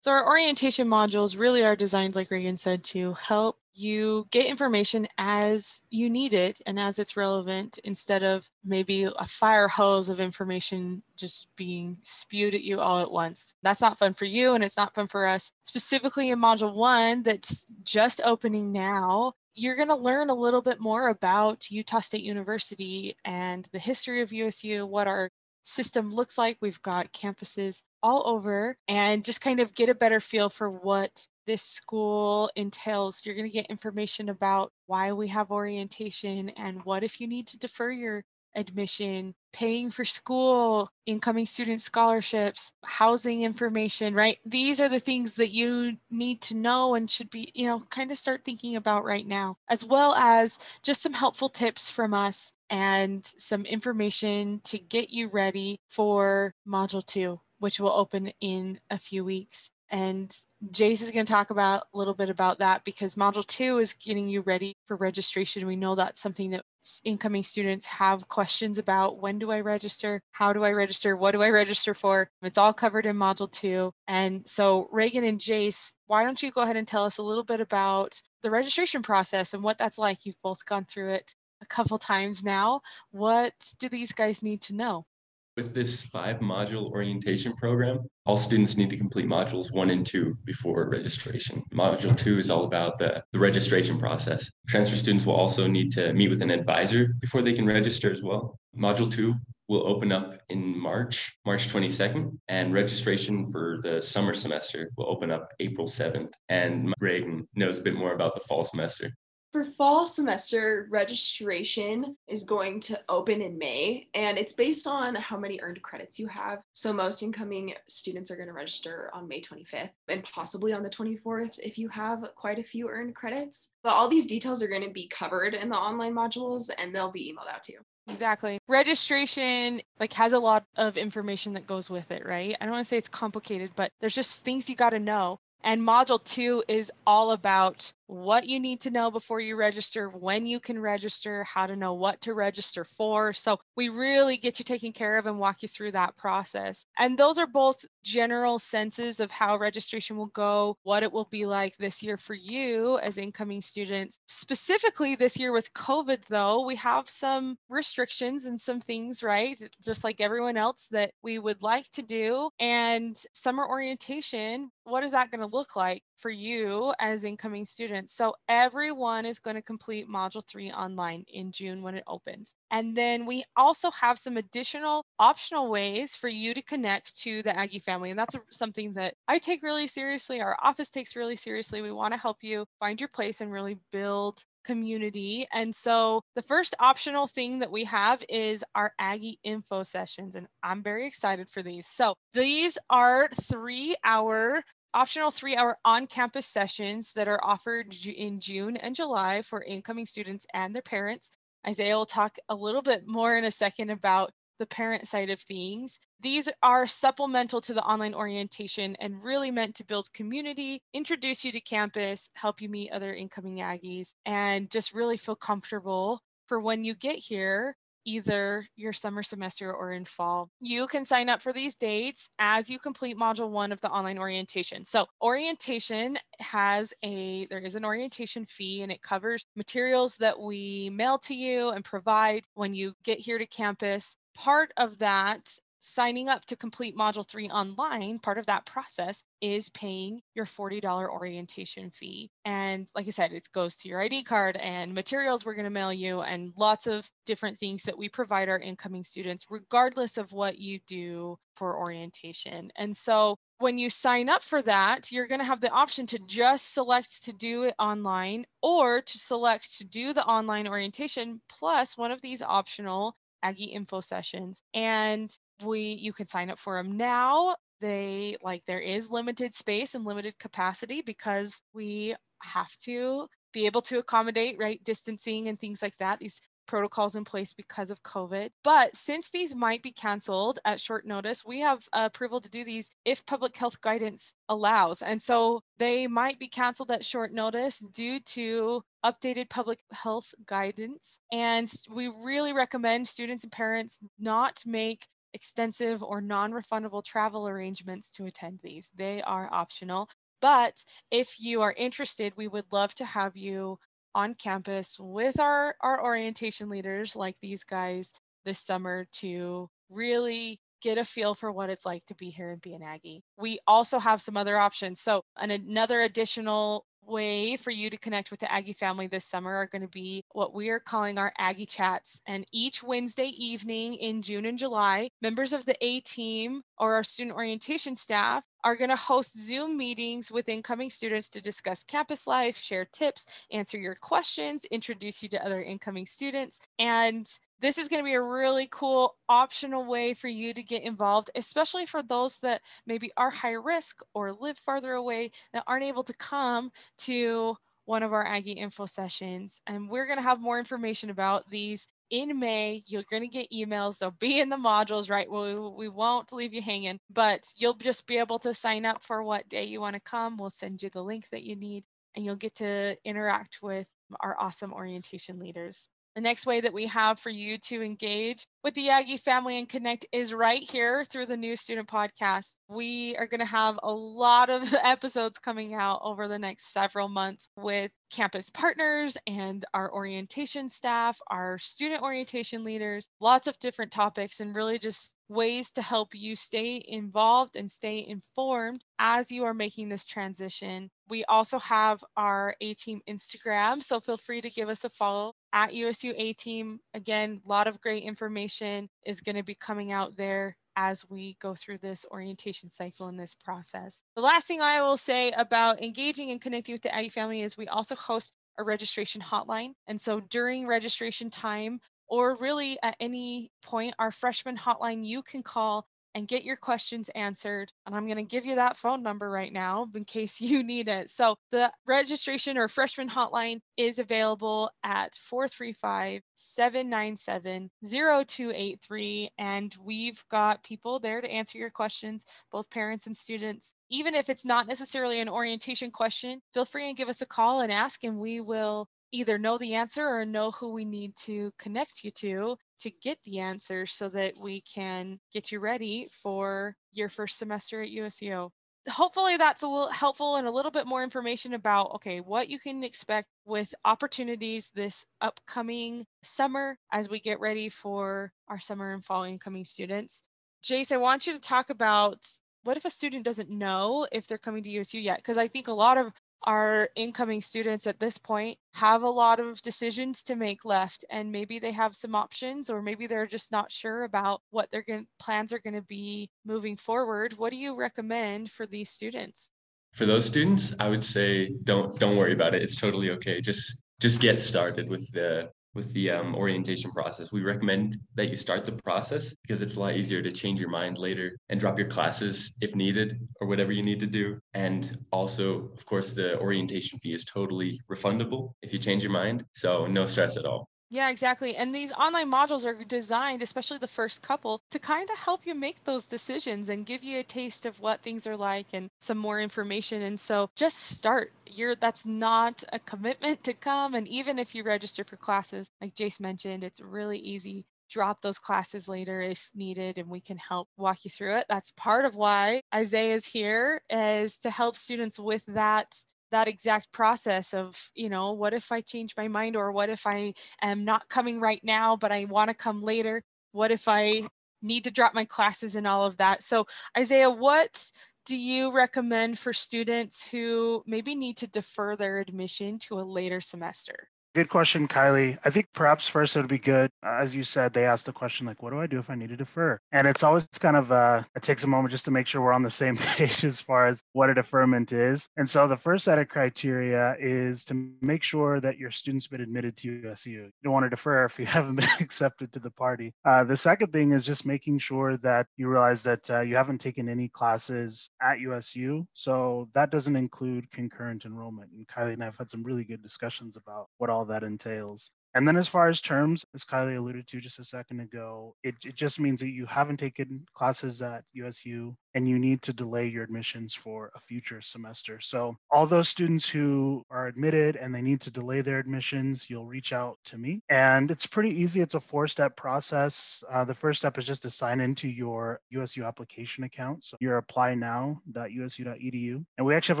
So, 0.04 0.10
our 0.10 0.26
orientation 0.28 0.86
modules 0.86 1.38
really 1.38 1.64
are 1.64 1.74
designed, 1.74 2.14
like 2.14 2.30
Reagan 2.30 2.58
said, 2.58 2.84
to 2.84 3.14
help 3.14 3.56
you 3.72 4.26
get 4.30 4.44
information 4.44 5.08
as 5.16 5.82
you 5.88 6.10
need 6.10 6.34
it 6.34 6.60
and 6.66 6.78
as 6.78 6.98
it's 6.98 7.16
relevant 7.16 7.78
instead 7.84 8.22
of 8.22 8.50
maybe 8.66 9.04
a 9.04 9.24
fire 9.24 9.66
hose 9.66 10.10
of 10.10 10.20
information 10.20 11.02
just 11.16 11.48
being 11.56 11.96
spewed 12.02 12.54
at 12.54 12.64
you 12.64 12.82
all 12.82 13.00
at 13.00 13.10
once. 13.10 13.54
That's 13.62 13.80
not 13.80 13.96
fun 13.96 14.12
for 14.12 14.26
you 14.26 14.54
and 14.54 14.62
it's 14.62 14.76
not 14.76 14.94
fun 14.94 15.06
for 15.06 15.26
us. 15.26 15.52
Specifically 15.62 16.28
in 16.28 16.38
module 16.38 16.74
one, 16.74 17.22
that's 17.22 17.64
just 17.82 18.20
opening 18.26 18.72
now, 18.72 19.32
you're 19.54 19.74
going 19.74 19.88
to 19.88 19.96
learn 19.96 20.28
a 20.28 20.34
little 20.34 20.60
bit 20.60 20.80
more 20.80 21.08
about 21.08 21.70
Utah 21.70 22.00
State 22.00 22.24
University 22.24 23.16
and 23.24 23.66
the 23.72 23.78
history 23.78 24.20
of 24.20 24.34
USU, 24.34 24.84
what 24.84 25.08
our 25.08 25.30
system 25.64 26.10
looks 26.10 26.38
like. 26.38 26.58
We've 26.60 26.80
got 26.82 27.12
campuses 27.12 27.82
all 28.02 28.22
over 28.26 28.76
and 28.86 29.24
just 29.24 29.40
kind 29.40 29.58
of 29.58 29.74
get 29.74 29.88
a 29.88 29.94
better 29.94 30.20
feel 30.20 30.48
for 30.48 30.70
what 30.70 31.26
this 31.46 31.62
school 31.62 32.50
entails. 32.54 33.22
You're 33.24 33.34
going 33.34 33.50
to 33.50 33.54
get 33.54 33.66
information 33.66 34.28
about 34.28 34.72
why 34.86 35.12
we 35.12 35.28
have 35.28 35.50
orientation 35.50 36.50
and 36.50 36.84
what 36.84 37.02
if 37.02 37.20
you 37.20 37.26
need 37.26 37.48
to 37.48 37.58
defer 37.58 37.90
your 37.90 38.24
admission, 38.54 39.34
paying 39.54 39.88
for 39.88 40.04
school, 40.04 40.90
incoming 41.06 41.46
student 41.46 41.80
scholarships, 41.80 42.72
housing 42.84 43.42
information, 43.42 44.12
right? 44.12 44.38
These 44.44 44.80
are 44.80 44.88
the 44.88 44.98
things 44.98 45.34
that 45.34 45.52
you 45.52 45.96
need 46.10 46.40
to 46.42 46.56
know 46.56 46.96
and 46.96 47.08
should 47.08 47.30
be, 47.30 47.52
you 47.54 47.68
know, 47.68 47.84
kind 47.88 48.10
of 48.10 48.18
start 48.18 48.44
thinking 48.44 48.74
about 48.74 49.04
right 49.04 49.26
now, 49.26 49.56
as 49.70 49.86
well 49.86 50.12
as 50.16 50.58
just 50.82 51.02
some 51.02 51.12
helpful 51.12 51.48
tips 51.48 51.88
from 51.88 52.12
us 52.12 52.52
and 52.68 53.24
some 53.24 53.64
information 53.64 54.60
to 54.64 54.78
get 54.78 55.10
you 55.10 55.28
ready 55.28 55.76
for 55.88 56.52
Module 56.66 57.06
2, 57.06 57.40
which 57.60 57.78
will 57.78 57.92
open 57.92 58.32
in 58.40 58.80
a 58.90 58.98
few 58.98 59.24
weeks. 59.24 59.70
And 59.90 60.34
Jace 60.70 61.02
is 61.02 61.10
going 61.10 61.26
to 61.26 61.32
talk 61.32 61.50
about 61.50 61.84
a 61.92 61.98
little 61.98 62.14
bit 62.14 62.30
about 62.30 62.58
that 62.58 62.84
because 62.84 63.14
module 63.14 63.46
two 63.46 63.78
is 63.78 63.92
getting 63.92 64.28
you 64.28 64.40
ready 64.40 64.76
for 64.84 64.96
registration. 64.96 65.66
We 65.66 65.76
know 65.76 65.94
that's 65.94 66.20
something 66.20 66.50
that 66.50 66.64
incoming 67.04 67.42
students 67.42 67.84
have 67.84 68.28
questions 68.28 68.78
about. 68.78 69.20
When 69.20 69.38
do 69.38 69.50
I 69.50 69.60
register? 69.60 70.20
How 70.32 70.52
do 70.52 70.64
I 70.64 70.72
register? 70.72 71.16
What 71.16 71.32
do 71.32 71.42
I 71.42 71.50
register 71.50 71.94
for? 71.94 72.30
It's 72.42 72.58
all 72.58 72.72
covered 72.72 73.06
in 73.06 73.16
module 73.16 73.50
two. 73.50 73.92
And 74.08 74.42
so, 74.48 74.88
Reagan 74.90 75.24
and 75.24 75.38
Jace, 75.38 75.94
why 76.06 76.24
don't 76.24 76.42
you 76.42 76.50
go 76.50 76.62
ahead 76.62 76.76
and 76.76 76.88
tell 76.88 77.04
us 77.04 77.18
a 77.18 77.22
little 77.22 77.44
bit 77.44 77.60
about 77.60 78.20
the 78.42 78.50
registration 78.50 79.02
process 79.02 79.54
and 79.54 79.62
what 79.62 79.78
that's 79.78 79.98
like? 79.98 80.24
You've 80.24 80.42
both 80.42 80.66
gone 80.66 80.84
through 80.84 81.10
it 81.10 81.34
a 81.62 81.66
couple 81.66 81.98
times 81.98 82.44
now. 82.44 82.80
What 83.10 83.54
do 83.78 83.88
these 83.88 84.12
guys 84.12 84.42
need 84.42 84.60
to 84.62 84.74
know? 84.74 85.06
With 85.56 85.72
this 85.72 86.04
five 86.06 86.40
module 86.40 86.90
orientation 86.90 87.52
program, 87.52 88.00
all 88.26 88.36
students 88.36 88.76
need 88.76 88.90
to 88.90 88.96
complete 88.96 89.26
modules 89.26 89.72
one 89.72 89.90
and 89.90 90.04
two 90.04 90.36
before 90.44 90.90
registration. 90.90 91.62
Module 91.72 92.16
two 92.16 92.40
is 92.40 92.50
all 92.50 92.64
about 92.64 92.98
the, 92.98 93.22
the 93.30 93.38
registration 93.38 93.96
process. 93.96 94.50
Transfer 94.68 94.96
students 94.96 95.24
will 95.24 95.36
also 95.36 95.68
need 95.68 95.92
to 95.92 96.12
meet 96.12 96.28
with 96.28 96.42
an 96.42 96.50
advisor 96.50 97.14
before 97.20 97.40
they 97.40 97.52
can 97.52 97.66
register 97.66 98.10
as 98.10 98.20
well. 98.20 98.58
Module 98.76 99.08
two 99.08 99.36
will 99.68 99.86
open 99.86 100.10
up 100.10 100.40
in 100.48 100.76
March, 100.76 101.38
March 101.46 101.68
22nd, 101.68 102.36
and 102.48 102.74
registration 102.74 103.46
for 103.52 103.78
the 103.82 104.02
summer 104.02 104.34
semester 104.34 104.90
will 104.96 105.08
open 105.08 105.30
up 105.30 105.52
April 105.60 105.86
7th. 105.86 106.32
And 106.48 106.92
Reagan 106.98 107.46
knows 107.54 107.78
a 107.78 107.82
bit 107.82 107.94
more 107.94 108.12
about 108.12 108.34
the 108.34 108.40
fall 108.40 108.64
semester. 108.64 109.14
For 109.54 109.66
fall 109.78 110.08
semester, 110.08 110.88
registration 110.90 112.16
is 112.26 112.42
going 112.42 112.80
to 112.80 113.00
open 113.08 113.40
in 113.40 113.56
May 113.56 114.08
and 114.12 114.36
it's 114.36 114.52
based 114.52 114.88
on 114.88 115.14
how 115.14 115.38
many 115.38 115.60
earned 115.62 115.80
credits 115.80 116.18
you 116.18 116.26
have. 116.26 116.58
So 116.72 116.92
most 116.92 117.22
incoming 117.22 117.72
students 117.86 118.32
are 118.32 118.34
going 118.34 118.48
to 118.48 118.52
register 118.52 119.12
on 119.14 119.28
May 119.28 119.40
25th 119.40 119.90
and 120.08 120.24
possibly 120.24 120.72
on 120.72 120.82
the 120.82 120.90
24th 120.90 121.52
if 121.62 121.78
you 121.78 121.88
have 121.90 122.24
quite 122.34 122.58
a 122.58 122.64
few 122.64 122.88
earned 122.88 123.14
credits. 123.14 123.68
But 123.84 123.92
all 123.92 124.08
these 124.08 124.26
details 124.26 124.60
are 124.60 124.66
going 124.66 124.82
to 124.82 124.90
be 124.90 125.06
covered 125.06 125.54
in 125.54 125.68
the 125.68 125.78
online 125.78 126.14
modules 126.14 126.68
and 126.76 126.92
they'll 126.92 127.12
be 127.12 127.32
emailed 127.32 127.54
out 127.54 127.62
to 127.62 127.74
you. 127.74 127.78
Exactly. 128.08 128.58
Registration 128.66 129.80
like 130.00 130.14
has 130.14 130.32
a 130.32 130.38
lot 130.40 130.64
of 130.74 130.96
information 130.96 131.54
that 131.54 131.64
goes 131.64 131.88
with 131.88 132.10
it, 132.10 132.26
right? 132.26 132.56
I 132.60 132.64
don't 132.64 132.72
want 132.72 132.84
to 132.84 132.88
say 132.88 132.98
it's 132.98 133.08
complicated, 133.08 133.70
but 133.76 133.92
there's 134.00 134.16
just 134.16 134.44
things 134.44 134.68
you 134.68 134.74
got 134.74 134.90
to 134.90 134.98
know. 134.98 135.38
And 135.64 135.80
module 135.80 136.22
two 136.22 136.62
is 136.68 136.92
all 137.06 137.32
about 137.32 137.90
what 138.06 138.48
you 138.48 138.60
need 138.60 138.80
to 138.82 138.90
know 138.90 139.10
before 139.10 139.40
you 139.40 139.56
register, 139.56 140.08
when 140.08 140.46
you 140.46 140.60
can 140.60 140.78
register, 140.78 141.44
how 141.44 141.66
to 141.66 141.76
know 141.76 141.94
what 141.94 142.20
to 142.22 142.34
register 142.34 142.84
for. 142.84 143.32
So 143.32 143.58
we 143.76 143.88
really 143.88 144.36
get 144.36 144.58
you 144.58 144.64
taken 144.64 144.92
care 144.92 145.18
of 145.18 145.26
and 145.26 145.38
walk 145.38 145.62
you 145.62 145.68
through 145.68 145.92
that 145.92 146.16
process. 146.16 146.84
And 146.98 147.18
those 147.18 147.38
are 147.38 147.46
both 147.46 147.84
general 148.04 148.58
senses 148.58 149.20
of 149.20 149.30
how 149.30 149.56
registration 149.56 150.16
will 150.16 150.26
go, 150.26 150.76
what 150.82 151.02
it 151.02 151.12
will 151.12 151.28
be 151.30 151.46
like 151.46 151.76
this 151.76 152.02
year 152.02 152.16
for 152.16 152.34
you 152.34 152.98
as 152.98 153.18
incoming 153.18 153.62
students. 153.62 154.20
Specifically 154.26 155.14
this 155.14 155.38
year 155.38 155.52
with 155.52 155.72
COVID, 155.74 156.26
though, 156.26 156.64
we 156.64 156.76
have 156.76 157.08
some 157.08 157.56
restrictions 157.68 158.44
and 158.44 158.60
some 158.60 158.80
things, 158.80 159.22
right? 159.22 159.58
Just 159.82 160.04
like 160.04 160.20
everyone 160.20 160.56
else 160.56 160.88
that 160.90 161.12
we 161.22 161.38
would 161.38 161.62
like 161.62 161.90
to 161.92 162.02
do. 162.02 162.50
And 162.60 163.16
summer 163.32 163.66
orientation, 163.66 164.70
what 164.84 165.04
is 165.04 165.12
that 165.12 165.30
going 165.30 165.40
to 165.40 165.56
look 165.56 165.76
like 165.76 166.02
for 166.16 166.30
you 166.30 166.94
as 167.00 167.24
incoming 167.24 167.64
students? 167.64 168.12
So 168.12 168.34
everyone 168.48 169.26
is 169.26 169.38
going 169.38 169.56
to 169.56 169.62
complete 169.62 170.08
module 170.08 170.46
three 170.46 170.70
online 170.70 171.24
in 171.28 171.52
June 171.52 171.82
when 171.82 171.94
it 171.94 172.04
opens. 172.06 172.54
And 172.70 172.96
then 172.96 173.26
we 173.26 173.44
also 173.56 173.90
have 173.90 174.18
some 174.18 174.36
additional 174.36 175.04
optional 175.18 175.70
ways 175.70 176.16
for 176.16 176.28
you 176.28 176.54
to 176.54 176.62
connect 176.62 177.18
to 177.20 177.42
the 177.42 177.56
Aggie 177.56 177.78
family. 177.78 178.10
And 178.10 178.18
that's 178.18 178.36
something 178.50 178.94
that 178.94 179.14
I 179.28 179.38
take 179.38 179.62
really 179.62 179.86
seriously. 179.86 180.40
Our 180.40 180.56
office 180.62 180.90
takes 180.90 181.16
really 181.16 181.36
seriously. 181.36 181.82
We 181.82 181.92
want 181.92 182.14
to 182.14 182.20
help 182.20 182.38
you 182.42 182.64
find 182.80 183.00
your 183.00 183.08
place 183.08 183.40
and 183.40 183.52
really 183.52 183.78
build 183.92 184.44
community. 184.64 185.46
And 185.52 185.74
so 185.74 186.22
the 186.34 186.42
first 186.42 186.74
optional 186.80 187.26
thing 187.26 187.60
that 187.60 187.70
we 187.70 187.84
have 187.84 188.22
is 188.28 188.64
our 188.74 188.92
Aggie 188.98 189.38
info 189.44 189.82
sessions. 189.82 190.34
And 190.34 190.46
I'm 190.62 190.82
very 190.82 191.06
excited 191.06 191.48
for 191.48 191.62
these. 191.62 191.86
So 191.86 192.14
these 192.32 192.78
are 192.90 193.28
three 193.28 193.94
hour 194.04 194.62
optional 194.94 195.30
three 195.30 195.56
hour 195.56 195.76
on 195.84 196.06
campus 196.06 196.46
sessions 196.46 197.12
that 197.12 197.28
are 197.28 197.42
offered 197.44 197.94
in 198.06 198.40
June 198.40 198.76
and 198.76 198.94
July 198.94 199.42
for 199.42 199.62
incoming 199.62 200.06
students 200.06 200.46
and 200.54 200.74
their 200.74 200.82
parents. 200.82 201.32
Isaiah 201.66 201.96
will 201.96 202.06
talk 202.06 202.38
a 202.48 202.54
little 202.54 202.82
bit 202.82 203.02
more 203.06 203.36
in 203.36 203.44
a 203.44 203.50
second 203.50 203.90
about 203.90 204.30
the 204.58 204.66
parent 204.66 205.08
side 205.08 205.30
of 205.30 205.40
things. 205.40 205.98
These 206.20 206.48
are 206.62 206.86
supplemental 206.86 207.60
to 207.62 207.74
the 207.74 207.82
online 207.82 208.14
orientation 208.14 208.96
and 209.00 209.24
really 209.24 209.50
meant 209.50 209.74
to 209.76 209.84
build 209.84 210.12
community, 210.12 210.80
introduce 210.92 211.44
you 211.44 211.50
to 211.52 211.60
campus, 211.60 212.30
help 212.34 212.60
you 212.60 212.68
meet 212.68 212.92
other 212.92 213.12
incoming 213.12 213.56
Aggies, 213.56 214.14
and 214.24 214.70
just 214.70 214.94
really 214.94 215.16
feel 215.16 215.34
comfortable 215.34 216.20
for 216.46 216.60
when 216.60 216.84
you 216.84 216.94
get 216.94 217.16
here 217.16 217.76
either 218.04 218.66
your 218.76 218.92
summer 218.92 219.22
semester 219.22 219.72
or 219.72 219.92
in 219.92 220.04
fall. 220.04 220.50
You 220.60 220.86
can 220.86 221.04
sign 221.04 221.28
up 221.28 221.42
for 221.42 221.52
these 221.52 221.74
dates 221.74 222.30
as 222.38 222.68
you 222.68 222.78
complete 222.78 223.16
module 223.16 223.50
one 223.50 223.72
of 223.72 223.80
the 223.80 223.90
online 223.90 224.18
orientation. 224.18 224.84
So 224.84 225.06
orientation 225.22 226.18
has 226.38 226.92
a, 227.04 227.46
there 227.46 227.60
is 227.60 227.76
an 227.76 227.84
orientation 227.84 228.44
fee 228.44 228.82
and 228.82 228.92
it 228.92 229.02
covers 229.02 229.44
materials 229.56 230.16
that 230.16 230.38
we 230.38 230.90
mail 230.90 231.18
to 231.18 231.34
you 231.34 231.70
and 231.70 231.84
provide 231.84 232.44
when 232.54 232.74
you 232.74 232.94
get 233.04 233.18
here 233.18 233.38
to 233.38 233.46
campus. 233.46 234.16
Part 234.34 234.72
of 234.76 234.98
that 234.98 235.58
signing 235.86 236.30
up 236.30 236.46
to 236.46 236.56
complete 236.56 236.96
module 236.96 237.28
three 237.28 237.48
online, 237.50 238.18
part 238.18 238.38
of 238.38 238.46
that 238.46 238.64
process 238.64 239.22
is 239.42 239.68
paying 239.68 240.18
your 240.34 240.46
$40 240.46 240.82
orientation 241.08 241.90
fee. 241.90 242.30
And 242.46 242.88
like 242.94 243.06
I 243.06 243.10
said, 243.10 243.34
it 243.34 243.46
goes 243.52 243.76
to 243.78 243.88
your 243.90 244.00
ID 244.00 244.22
card 244.22 244.56
and 244.56 244.94
materials 244.94 245.44
we're 245.44 245.54
going 245.54 245.64
to 245.64 245.70
mail 245.70 245.92
you 245.92 246.22
and 246.22 246.54
lots 246.56 246.86
of 246.86 247.10
different 247.26 247.58
things 247.58 247.82
that 247.82 247.98
we 247.98 248.08
provide 248.08 248.48
our 248.48 248.58
incoming 248.58 249.04
students, 249.04 249.44
regardless 249.50 250.16
of 250.16 250.32
what 250.32 250.58
you 250.58 250.80
do 250.86 251.36
for 251.54 251.78
orientation. 251.78 252.70
And 252.76 252.96
so 252.96 253.36
when 253.58 253.76
you 253.76 253.90
sign 253.90 254.30
up 254.30 254.42
for 254.42 254.62
that, 254.62 255.12
you're 255.12 255.26
going 255.26 255.40
to 255.40 255.46
have 255.46 255.60
the 255.60 255.70
option 255.70 256.06
to 256.06 256.18
just 256.26 256.72
select 256.72 257.22
to 257.24 257.32
do 257.34 257.64
it 257.64 257.74
online 257.78 258.46
or 258.62 259.02
to 259.02 259.18
select 259.18 259.76
to 259.76 259.84
do 259.84 260.14
the 260.14 260.24
online 260.24 260.66
orientation 260.66 261.42
plus 261.50 261.98
one 261.98 262.10
of 262.10 262.22
these 262.22 262.40
optional 262.40 263.16
Aggie 263.42 263.64
info 263.66 264.00
sessions. 264.00 264.62
And 264.72 265.30
we 265.62 265.80
you 265.80 266.12
can 266.12 266.26
sign 266.26 266.50
up 266.50 266.58
for 266.58 266.76
them 266.76 266.96
now. 266.96 267.54
They 267.80 268.36
like 268.42 268.64
there 268.66 268.80
is 268.80 269.10
limited 269.10 269.54
space 269.54 269.94
and 269.94 270.04
limited 270.04 270.38
capacity 270.38 271.02
because 271.02 271.62
we 271.74 272.14
have 272.42 272.72
to 272.84 273.28
be 273.52 273.66
able 273.66 273.80
to 273.82 273.98
accommodate 273.98 274.56
right 274.58 274.82
distancing 274.84 275.48
and 275.48 275.58
things 275.58 275.82
like 275.82 275.96
that. 275.98 276.18
These 276.18 276.40
protocols 276.66 277.14
in 277.14 277.24
place 277.24 277.52
because 277.52 277.90
of 277.90 278.02
COVID. 278.02 278.50
But 278.62 278.94
since 278.96 279.30
these 279.30 279.54
might 279.54 279.82
be 279.82 279.92
canceled 279.92 280.58
at 280.64 280.80
short 280.80 281.06
notice, 281.06 281.44
we 281.44 281.60
have 281.60 281.86
approval 281.92 282.40
to 282.40 282.50
do 282.50 282.64
these 282.64 282.90
if 283.04 283.24
public 283.26 283.56
health 283.56 283.80
guidance 283.80 284.34
allows. 284.48 285.02
And 285.02 285.20
so 285.20 285.60
they 285.78 286.06
might 286.06 286.38
be 286.38 286.48
canceled 286.48 286.90
at 286.90 287.04
short 287.04 287.32
notice 287.32 287.80
due 287.92 288.20
to 288.20 288.82
updated 289.04 289.50
public 289.50 289.80
health 289.92 290.34
guidance. 290.46 291.18
And 291.32 291.70
we 291.90 292.08
really 292.08 292.52
recommend 292.52 293.08
students 293.08 293.44
and 293.44 293.52
parents 293.52 294.00
not 294.18 294.62
make 294.64 295.06
extensive 295.34 296.02
or 296.02 296.20
non 296.20 296.52
refundable 296.52 297.04
travel 297.04 297.46
arrangements 297.46 298.10
to 298.12 298.24
attend 298.24 298.60
these. 298.62 298.90
They 298.96 299.20
are 299.22 299.52
optional. 299.52 300.08
But 300.40 300.84
if 301.10 301.36
you 301.40 301.62
are 301.62 301.74
interested, 301.76 302.32
we 302.36 302.48
would 302.48 302.66
love 302.70 302.94
to 302.96 303.04
have 303.04 303.36
you 303.36 303.78
on 304.14 304.34
campus 304.34 304.98
with 305.00 305.40
our, 305.40 305.74
our 305.80 306.02
orientation 306.04 306.68
leaders 306.68 307.16
like 307.16 307.36
these 307.40 307.64
guys 307.64 308.12
this 308.44 308.60
summer 308.60 309.06
to 309.10 309.68
really 309.90 310.60
get 310.82 310.98
a 310.98 311.04
feel 311.04 311.34
for 311.34 311.50
what 311.50 311.70
it's 311.70 311.86
like 311.86 312.04
to 312.06 312.14
be 312.14 312.30
here 312.30 312.50
and 312.50 312.60
be 312.60 312.74
an 312.74 312.82
Aggie. 312.82 313.22
We 313.38 313.58
also 313.66 313.98
have 313.98 314.20
some 314.20 314.36
other 314.36 314.58
options. 314.58 315.00
So, 315.00 315.22
an, 315.38 315.50
another 315.50 316.02
additional 316.02 316.84
way 317.06 317.56
for 317.56 317.70
you 317.70 317.90
to 317.90 317.96
connect 317.96 318.30
with 318.30 318.40
the 318.40 318.50
Aggie 318.50 318.72
family 318.72 319.06
this 319.06 319.24
summer 319.24 319.54
are 319.54 319.66
going 319.66 319.82
to 319.82 319.88
be 319.88 320.22
what 320.32 320.54
we 320.54 320.70
are 320.70 320.80
calling 320.80 321.18
our 321.18 321.32
Aggie 321.38 321.66
chats. 321.66 322.22
And 322.26 322.46
each 322.52 322.82
Wednesday 322.82 323.32
evening 323.36 323.94
in 323.94 324.22
June 324.22 324.46
and 324.46 324.58
July, 324.58 325.08
members 325.22 325.52
of 325.52 325.66
the 325.66 325.76
A 325.80 326.00
team 326.00 326.62
or 326.78 326.94
our 326.94 327.04
student 327.04 327.36
orientation 327.36 327.94
staff 327.94 328.44
are 328.64 328.76
going 328.76 328.90
to 328.90 328.96
host 328.96 329.38
Zoom 329.38 329.76
meetings 329.76 330.32
with 330.32 330.48
incoming 330.48 330.90
students 330.90 331.30
to 331.30 331.40
discuss 331.40 331.84
campus 331.84 332.26
life, 332.26 332.56
share 332.56 332.86
tips, 332.86 333.46
answer 333.50 333.78
your 333.78 333.94
questions, 333.94 334.64
introduce 334.66 335.22
you 335.22 335.28
to 335.28 335.44
other 335.44 335.62
incoming 335.62 336.06
students. 336.06 336.60
And 336.78 337.26
this 337.64 337.78
is 337.78 337.88
going 337.88 338.00
to 338.00 338.04
be 338.04 338.12
a 338.12 338.20
really 338.20 338.68
cool 338.70 339.16
optional 339.26 339.86
way 339.86 340.12
for 340.12 340.28
you 340.28 340.52
to 340.52 340.62
get 340.62 340.82
involved, 340.82 341.30
especially 341.34 341.86
for 341.86 342.02
those 342.02 342.36
that 342.38 342.60
maybe 342.86 343.10
are 343.16 343.30
high 343.30 343.52
risk 343.52 344.02
or 344.12 344.34
live 344.34 344.58
farther 344.58 344.92
away 344.92 345.30
that 345.54 345.64
aren't 345.66 345.86
able 345.86 346.04
to 346.04 346.12
come 346.14 346.70
to 346.98 347.56
one 347.86 348.02
of 348.02 348.12
our 348.12 348.26
Aggie 348.26 348.52
info 348.52 348.84
sessions. 348.84 349.62
And 349.66 349.88
we're 349.88 350.04
going 350.06 350.18
to 350.18 350.22
have 350.22 350.42
more 350.42 350.58
information 350.58 351.08
about 351.08 351.48
these 351.48 351.88
in 352.10 352.38
May. 352.38 352.82
You're 352.86 353.04
going 353.10 353.22
to 353.22 353.28
get 353.28 353.50
emails. 353.50 353.98
They'll 353.98 354.10
be 354.10 354.40
in 354.40 354.50
the 354.50 354.56
modules, 354.56 355.08
right? 355.08 355.30
We, 355.30 355.54
we 355.54 355.88
won't 355.88 356.34
leave 356.34 356.52
you 356.52 356.60
hanging, 356.60 356.98
but 357.10 357.44
you'll 357.56 357.72
just 357.72 358.06
be 358.06 358.18
able 358.18 358.38
to 358.40 358.52
sign 358.52 358.84
up 358.84 359.02
for 359.02 359.22
what 359.22 359.48
day 359.48 359.64
you 359.64 359.80
want 359.80 359.94
to 359.94 360.00
come. 360.00 360.36
We'll 360.36 360.50
send 360.50 360.82
you 360.82 360.90
the 360.90 361.02
link 361.02 361.30
that 361.30 361.44
you 361.44 361.56
need 361.56 361.84
and 362.14 362.26
you'll 362.26 362.36
get 362.36 362.56
to 362.56 362.94
interact 363.06 363.60
with 363.62 363.90
our 364.20 364.36
awesome 364.38 364.74
orientation 364.74 365.38
leaders. 365.38 365.88
The 366.14 366.20
next 366.20 366.46
way 366.46 366.60
that 366.60 366.72
we 366.72 366.86
have 366.86 367.18
for 367.18 367.30
you 367.30 367.58
to 367.58 367.82
engage 367.82 368.46
with 368.62 368.74
the 368.74 368.88
Aggie 368.88 369.16
family 369.16 369.58
and 369.58 369.68
connect 369.68 370.06
is 370.12 370.32
right 370.32 370.62
here 370.62 371.04
through 371.04 371.26
the 371.26 371.36
new 371.36 371.56
student 371.56 371.88
podcast. 371.88 372.54
We 372.68 373.16
are 373.16 373.26
going 373.26 373.40
to 373.40 373.46
have 373.46 373.80
a 373.82 373.92
lot 373.92 374.48
of 374.48 374.72
episodes 374.84 375.40
coming 375.40 375.74
out 375.74 376.00
over 376.04 376.28
the 376.28 376.38
next 376.38 376.72
several 376.72 377.08
months 377.08 377.48
with 377.56 377.90
campus 378.12 378.48
partners 378.48 379.16
and 379.26 379.64
our 379.74 379.92
orientation 379.92 380.68
staff, 380.68 381.18
our 381.32 381.58
student 381.58 382.02
orientation 382.02 382.62
leaders, 382.62 383.08
lots 383.20 383.48
of 383.48 383.58
different 383.58 383.90
topics, 383.90 384.38
and 384.38 384.54
really 384.54 384.78
just 384.78 385.16
ways 385.28 385.72
to 385.72 385.82
help 385.82 386.10
you 386.14 386.36
stay 386.36 386.80
involved 386.86 387.56
and 387.56 387.68
stay 387.68 388.04
informed 388.06 388.84
as 389.00 389.32
you 389.32 389.42
are 389.42 389.54
making 389.54 389.88
this 389.88 390.06
transition. 390.06 390.90
We 391.08 391.24
also 391.24 391.58
have 391.58 392.02
our 392.16 392.54
A 392.60 392.74
Team 392.74 393.00
Instagram, 393.08 393.82
so 393.82 394.00
feel 394.00 394.16
free 394.16 394.40
to 394.40 394.50
give 394.50 394.68
us 394.68 394.84
a 394.84 394.90
follow 394.90 395.32
at 395.52 395.74
USU 395.74 396.12
A 396.16 396.32
Team. 396.32 396.80
Again, 396.94 397.40
a 397.44 397.48
lot 397.48 397.66
of 397.66 397.80
great 397.80 398.02
information 398.02 398.88
is 399.06 399.20
going 399.20 399.36
to 399.36 399.42
be 399.42 399.54
coming 399.54 399.92
out 399.92 400.16
there 400.16 400.56
as 400.76 401.08
we 401.08 401.36
go 401.40 401.54
through 401.54 401.78
this 401.78 402.04
orientation 402.10 402.70
cycle 402.70 403.08
in 403.08 403.16
this 403.16 403.34
process. 403.34 404.02
The 404.16 404.22
last 404.22 404.48
thing 404.48 404.60
I 404.60 404.82
will 404.82 404.96
say 404.96 405.30
about 405.32 405.82
engaging 405.82 406.30
and 406.30 406.40
connecting 406.40 406.74
with 406.74 406.82
the 406.82 406.94
Aggie 406.94 407.08
family 407.08 407.42
is 407.42 407.56
we 407.56 407.68
also 407.68 407.94
host 407.94 408.32
a 408.58 408.64
registration 408.64 409.20
hotline. 409.20 409.72
And 409.86 410.00
so 410.00 410.20
during 410.20 410.66
registration 410.66 411.30
time, 411.30 411.80
or 412.06 412.36
really 412.36 412.76
at 412.82 412.96
any 413.00 413.50
point, 413.62 413.94
our 413.98 414.10
freshman 414.10 414.56
hotline 414.56 415.04
you 415.06 415.22
can 415.22 415.42
call 415.42 415.86
and 416.14 416.28
get 416.28 416.44
your 416.44 416.56
questions 416.56 417.08
answered. 417.10 417.72
And 417.86 417.94
I'm 417.94 418.06
going 418.06 418.16
to 418.16 418.22
give 418.22 418.46
you 418.46 418.56
that 418.56 418.76
phone 418.76 419.02
number 419.02 419.30
right 419.30 419.52
now 419.52 419.88
in 419.94 420.04
case 420.04 420.40
you 420.40 420.62
need 420.62 420.88
it. 420.88 421.10
So 421.10 421.36
the 421.50 421.70
registration 421.86 422.56
or 422.56 422.68
freshman 422.68 423.08
hotline 423.08 423.58
is 423.76 423.98
available 423.98 424.70
at 424.84 425.14
435 425.14 426.22
797 426.34 427.70
0283. 427.84 429.28
And 429.38 429.74
we've 429.82 430.22
got 430.30 430.64
people 430.64 430.98
there 430.98 431.20
to 431.20 431.30
answer 431.30 431.58
your 431.58 431.70
questions, 431.70 432.24
both 432.50 432.70
parents 432.70 433.06
and 433.06 433.16
students. 433.16 433.74
Even 433.90 434.14
if 434.14 434.28
it's 434.28 434.44
not 434.44 434.68
necessarily 434.68 435.20
an 435.20 435.28
orientation 435.28 435.90
question, 435.90 436.40
feel 436.52 436.64
free 436.64 436.88
and 436.88 436.96
give 436.96 437.08
us 437.08 437.22
a 437.22 437.26
call 437.26 437.60
and 437.60 437.72
ask, 437.72 438.04
and 438.04 438.18
we 438.18 438.40
will 438.40 438.88
either 439.14 439.38
know 439.38 439.56
the 439.56 439.74
answer 439.74 440.06
or 440.06 440.24
know 440.24 440.50
who 440.50 440.72
we 440.72 440.84
need 440.84 441.14
to 441.14 441.52
connect 441.58 442.02
you 442.02 442.10
to 442.10 442.56
to 442.80 442.90
get 442.90 443.18
the 443.24 443.40
answer 443.40 443.86
so 443.86 444.08
that 444.10 444.34
we 444.38 444.60
can 444.62 445.18
get 445.32 445.52
you 445.52 445.60
ready 445.60 446.08
for 446.10 446.76
your 446.92 447.08
first 447.08 447.38
semester 447.38 447.82
at 447.82 447.90
USU. 447.90 448.50
Hopefully 448.88 449.38
that's 449.38 449.62
a 449.62 449.66
little 449.66 449.88
helpful 449.88 450.36
and 450.36 450.46
a 450.46 450.50
little 450.50 450.70
bit 450.70 450.86
more 450.86 451.02
information 451.02 451.54
about 451.54 451.94
okay, 451.94 452.20
what 452.20 452.50
you 452.50 452.58
can 452.58 452.84
expect 452.84 453.28
with 453.46 453.74
opportunities 453.84 454.70
this 454.74 455.06
upcoming 455.22 456.04
summer 456.22 456.76
as 456.92 457.08
we 457.08 457.18
get 457.18 457.40
ready 457.40 457.70
for 457.70 458.32
our 458.48 458.60
summer 458.60 458.92
and 458.92 459.04
fall 459.04 459.24
incoming 459.24 459.64
students. 459.64 460.22
Jace, 460.62 460.92
I 460.92 460.98
want 460.98 461.26
you 461.26 461.32
to 461.32 461.40
talk 461.40 461.70
about 461.70 462.26
what 462.64 462.76
if 462.76 462.84
a 462.84 462.90
student 462.90 463.24
doesn't 463.24 463.50
know 463.50 464.06
if 464.10 464.26
they're 464.26 464.38
coming 464.38 464.62
to 464.62 464.70
USU 464.70 464.98
yet? 464.98 465.18
Because 465.18 465.38
I 465.38 465.46
think 465.46 465.68
a 465.68 465.72
lot 465.72 465.98
of 465.98 466.12
our 466.44 466.88
incoming 466.96 467.40
students 467.40 467.86
at 467.86 467.98
this 467.98 468.18
point 468.18 468.58
have 468.74 469.02
a 469.02 469.08
lot 469.08 469.40
of 469.40 469.60
decisions 469.62 470.22
to 470.22 470.36
make 470.36 470.64
left 470.64 471.04
and 471.10 471.32
maybe 471.32 471.58
they 471.58 471.72
have 471.72 471.94
some 471.94 472.14
options 472.14 472.70
or 472.70 472.82
maybe 472.82 473.06
they're 473.06 473.26
just 473.26 473.50
not 473.50 473.72
sure 473.72 474.04
about 474.04 474.40
what 474.50 474.70
their 474.70 474.84
plans 475.18 475.52
are 475.52 475.58
going 475.58 475.74
to 475.74 475.82
be 475.82 476.28
moving 476.44 476.76
forward. 476.76 477.34
What 477.36 477.50
do 477.50 477.56
you 477.56 477.76
recommend 477.76 478.50
for 478.50 478.66
these 478.66 478.90
students? 478.90 479.50
For 479.92 480.06
those 480.06 480.26
students 480.26 480.74
i 480.80 480.88
would 480.88 481.04
say 481.04 481.54
don't 481.62 481.98
don't 482.00 482.16
worry 482.16 482.32
about 482.32 482.54
it. 482.54 482.62
It's 482.62 482.76
totally 482.76 483.10
okay. 483.10 483.40
Just 483.40 483.82
just 484.00 484.20
get 484.20 484.38
started 484.38 484.88
with 484.88 485.10
the 485.12 485.50
with 485.74 485.92
the 485.92 486.10
um, 486.10 486.34
orientation 486.34 486.90
process. 486.90 487.32
We 487.32 487.42
recommend 487.42 487.96
that 488.14 488.30
you 488.30 488.36
start 488.36 488.64
the 488.64 488.72
process 488.72 489.34
because 489.42 489.62
it's 489.62 489.76
a 489.76 489.80
lot 489.80 489.94
easier 489.94 490.22
to 490.22 490.30
change 490.30 490.60
your 490.60 490.70
mind 490.70 490.98
later 490.98 491.36
and 491.48 491.58
drop 491.58 491.78
your 491.78 491.88
classes 491.88 492.52
if 492.60 492.74
needed 492.74 493.18
or 493.40 493.46
whatever 493.46 493.72
you 493.72 493.82
need 493.82 494.00
to 494.00 494.06
do. 494.06 494.38
And 494.54 494.96
also, 495.12 495.70
of 495.76 495.84
course, 495.84 496.12
the 496.12 496.38
orientation 496.38 496.98
fee 496.98 497.14
is 497.14 497.24
totally 497.24 497.80
refundable 497.90 498.52
if 498.62 498.72
you 498.72 498.78
change 498.78 499.02
your 499.02 499.12
mind. 499.12 499.44
So, 499.54 499.86
no 499.86 500.06
stress 500.06 500.36
at 500.36 500.46
all. 500.46 500.68
Yeah, 500.94 501.10
exactly. 501.10 501.56
And 501.56 501.74
these 501.74 501.92
online 501.92 502.30
modules 502.30 502.64
are 502.64 502.84
designed, 502.84 503.42
especially 503.42 503.78
the 503.78 503.88
first 503.88 504.22
couple, 504.22 504.60
to 504.70 504.78
kind 504.78 505.10
of 505.10 505.18
help 505.18 505.44
you 505.44 505.52
make 505.54 505.82
those 505.82 506.06
decisions 506.06 506.68
and 506.68 506.86
give 506.86 507.02
you 507.02 507.18
a 507.18 507.24
taste 507.24 507.66
of 507.66 507.80
what 507.80 508.00
things 508.00 508.28
are 508.28 508.36
like 508.36 508.68
and 508.72 508.88
some 509.00 509.18
more 509.18 509.40
information. 509.40 510.02
And 510.02 510.20
so 510.20 510.50
just 510.54 510.78
start. 510.78 511.32
You're 511.50 511.74
that's 511.74 512.06
not 512.06 512.62
a 512.72 512.78
commitment 512.78 513.42
to 513.44 513.54
come. 513.54 513.94
And 513.94 514.06
even 514.06 514.38
if 514.38 514.54
you 514.54 514.62
register 514.62 515.02
for 515.02 515.16
classes, 515.16 515.68
like 515.80 515.94
Jace 515.96 516.20
mentioned, 516.20 516.62
it's 516.62 516.80
really 516.80 517.18
easy 517.18 517.64
drop 517.90 518.20
those 518.22 518.38
classes 518.38 518.88
later 518.88 519.20
if 519.20 519.50
needed 519.54 519.98
and 519.98 520.08
we 520.08 520.20
can 520.20 520.36
help 520.38 520.68
walk 520.76 521.04
you 521.04 521.10
through 521.10 521.36
it. 521.36 521.44
That's 521.48 521.72
part 521.72 522.04
of 522.04 522.16
why 522.16 522.60
Isaiah 522.74 523.14
is 523.14 523.26
here 523.26 523.82
is 523.90 524.38
to 524.38 524.50
help 524.50 524.74
students 524.76 525.20
with 525.20 525.44
that 525.48 525.94
that 526.34 526.48
exact 526.48 526.90
process 526.90 527.54
of 527.54 527.90
you 527.94 528.08
know 528.08 528.32
what 528.32 528.52
if 528.52 528.72
i 528.72 528.80
change 528.80 529.14
my 529.16 529.28
mind 529.28 529.54
or 529.54 529.70
what 529.70 529.88
if 529.88 530.04
i 530.04 530.34
am 530.60 530.84
not 530.84 531.08
coming 531.08 531.38
right 531.38 531.60
now 531.62 531.96
but 531.96 532.10
i 532.10 532.24
want 532.24 532.48
to 532.48 532.54
come 532.54 532.82
later? 532.82 533.22
What 533.52 533.70
if 533.70 533.86
i 533.86 534.22
need 534.60 534.82
to 534.84 534.90
drop 534.90 535.14
my 535.14 535.24
classes 535.24 535.76
and 535.76 535.86
all 535.86 536.04
of 536.04 536.16
that? 536.16 536.42
So 536.42 536.66
isaiah 536.98 537.30
what 537.30 537.90
do 538.26 538.36
you 538.36 538.72
recommend 538.72 539.38
for 539.38 539.52
students 539.52 540.26
who 540.26 540.82
maybe 540.86 541.14
need 541.14 541.36
to 541.36 541.46
defer 541.46 541.94
their 541.94 542.18
admission 542.18 542.78
to 542.80 542.98
a 542.98 543.04
later 543.18 543.40
semester 543.40 544.08
Good 544.34 544.48
question, 544.48 544.88
Kylie. 544.88 545.38
I 545.44 545.50
think 545.50 545.68
perhaps 545.72 546.08
first 546.08 546.34
it 546.34 546.40
would 546.40 546.48
be 546.48 546.58
good, 546.58 546.90
uh, 547.06 547.18
as 547.20 547.36
you 547.36 547.44
said, 547.44 547.72
they 547.72 547.84
asked 547.86 548.06
the 548.06 548.12
question 548.12 548.48
like, 548.48 548.64
"What 548.64 548.70
do 548.70 548.80
I 548.80 548.88
do 548.88 548.98
if 548.98 549.08
I 549.08 549.14
need 549.14 549.28
to 549.28 549.36
defer?" 549.36 549.78
And 549.92 550.08
it's 550.08 550.24
always 550.24 550.48
kind 550.58 550.76
of 550.76 550.90
uh, 550.90 551.22
it 551.36 551.42
takes 551.42 551.62
a 551.62 551.68
moment 551.68 551.92
just 551.92 552.04
to 552.06 552.10
make 552.10 552.26
sure 552.26 552.42
we're 552.42 552.52
on 552.52 552.64
the 552.64 552.68
same 552.68 552.96
page 553.16 553.44
as 553.44 553.60
far 553.60 553.86
as 553.86 554.02
what 554.12 554.30
a 554.30 554.34
deferment 554.34 554.90
is. 554.90 555.28
And 555.36 555.48
so 555.48 555.68
the 555.68 555.76
first 555.76 556.06
set 556.06 556.18
of 556.18 556.26
criteria 556.26 557.14
is 557.20 557.64
to 557.66 557.92
make 558.00 558.24
sure 558.24 558.58
that 558.58 558.76
your 558.76 558.90
student's 558.90 559.28
been 559.28 559.40
admitted 559.40 559.76
to 559.76 560.00
USU. 560.02 560.30
You 560.32 560.50
don't 560.64 560.72
want 560.72 560.86
to 560.86 560.90
defer 560.90 561.24
if 561.26 561.38
you 561.38 561.46
haven't 561.56 561.76
been 561.76 561.88
accepted 562.00 562.52
to 562.54 562.58
the 562.58 562.72
party. 562.72 563.14
Uh, 563.24 563.44
the 563.44 563.56
second 563.56 563.92
thing 563.92 564.10
is 564.10 564.26
just 564.26 564.46
making 564.46 564.80
sure 564.80 565.16
that 565.18 565.46
you 565.56 565.68
realize 565.68 566.02
that 566.02 566.28
uh, 566.28 566.40
you 566.40 566.56
haven't 566.56 566.80
taken 566.80 567.08
any 567.08 567.28
classes 567.28 568.10
at 568.20 568.40
USU. 568.40 569.06
So 569.14 569.68
that 569.74 569.92
doesn't 569.92 570.16
include 570.16 570.72
concurrent 570.72 571.24
enrollment. 571.24 571.70
And 571.70 571.86
Kylie 571.86 572.14
and 572.14 572.22
I 572.22 572.26
have 572.26 572.36
had 572.36 572.50
some 572.50 572.64
really 572.64 572.82
good 572.82 573.00
discussions 573.00 573.56
about 573.56 573.86
what 573.98 574.10
all 574.10 574.23
that 574.26 574.42
entails. 574.42 575.10
And 575.34 575.48
then, 575.48 575.56
as 575.56 575.66
far 575.66 575.88
as 575.88 576.00
terms, 576.00 576.44
as 576.54 576.64
Kylie 576.64 576.96
alluded 576.96 577.26
to 577.28 577.40
just 577.40 577.58
a 577.58 577.64
second 577.64 578.00
ago, 578.00 578.54
it, 578.62 578.76
it 578.84 578.94
just 578.94 579.18
means 579.18 579.40
that 579.40 579.50
you 579.50 579.66
haven't 579.66 579.96
taken 579.96 580.46
classes 580.54 581.02
at 581.02 581.24
USU 581.32 581.96
and 582.14 582.28
you 582.28 582.38
need 582.38 582.62
to 582.62 582.72
delay 582.72 583.06
your 583.06 583.24
admissions 583.24 583.74
for 583.74 584.10
a 584.14 584.20
future 584.20 584.60
semester. 584.60 585.20
So, 585.20 585.56
all 585.70 585.86
those 585.86 586.08
students 586.08 586.48
who 586.48 587.04
are 587.10 587.26
admitted 587.26 587.76
and 587.76 587.94
they 587.94 588.02
need 588.02 588.20
to 588.22 588.30
delay 588.30 588.60
their 588.60 588.78
admissions, 588.78 589.50
you'll 589.50 589.66
reach 589.66 589.92
out 589.92 590.18
to 590.26 590.38
me. 590.38 590.62
And 590.68 591.10
it's 591.10 591.26
pretty 591.26 591.50
easy. 591.50 591.80
It's 591.80 591.94
a 591.94 592.00
four 592.00 592.28
step 592.28 592.56
process. 592.56 593.42
Uh, 593.50 593.64
the 593.64 593.74
first 593.74 593.98
step 593.98 594.16
is 594.18 594.26
just 594.26 594.42
to 594.42 594.50
sign 594.50 594.80
into 594.80 595.08
your 595.08 595.60
USU 595.70 596.04
application 596.04 596.64
account. 596.64 597.04
So, 597.04 597.16
you're 597.20 597.40
applynow.usu.edu. 597.42 599.44
And 599.58 599.66
we 599.66 599.74
actually 599.74 599.94
have 599.94 600.00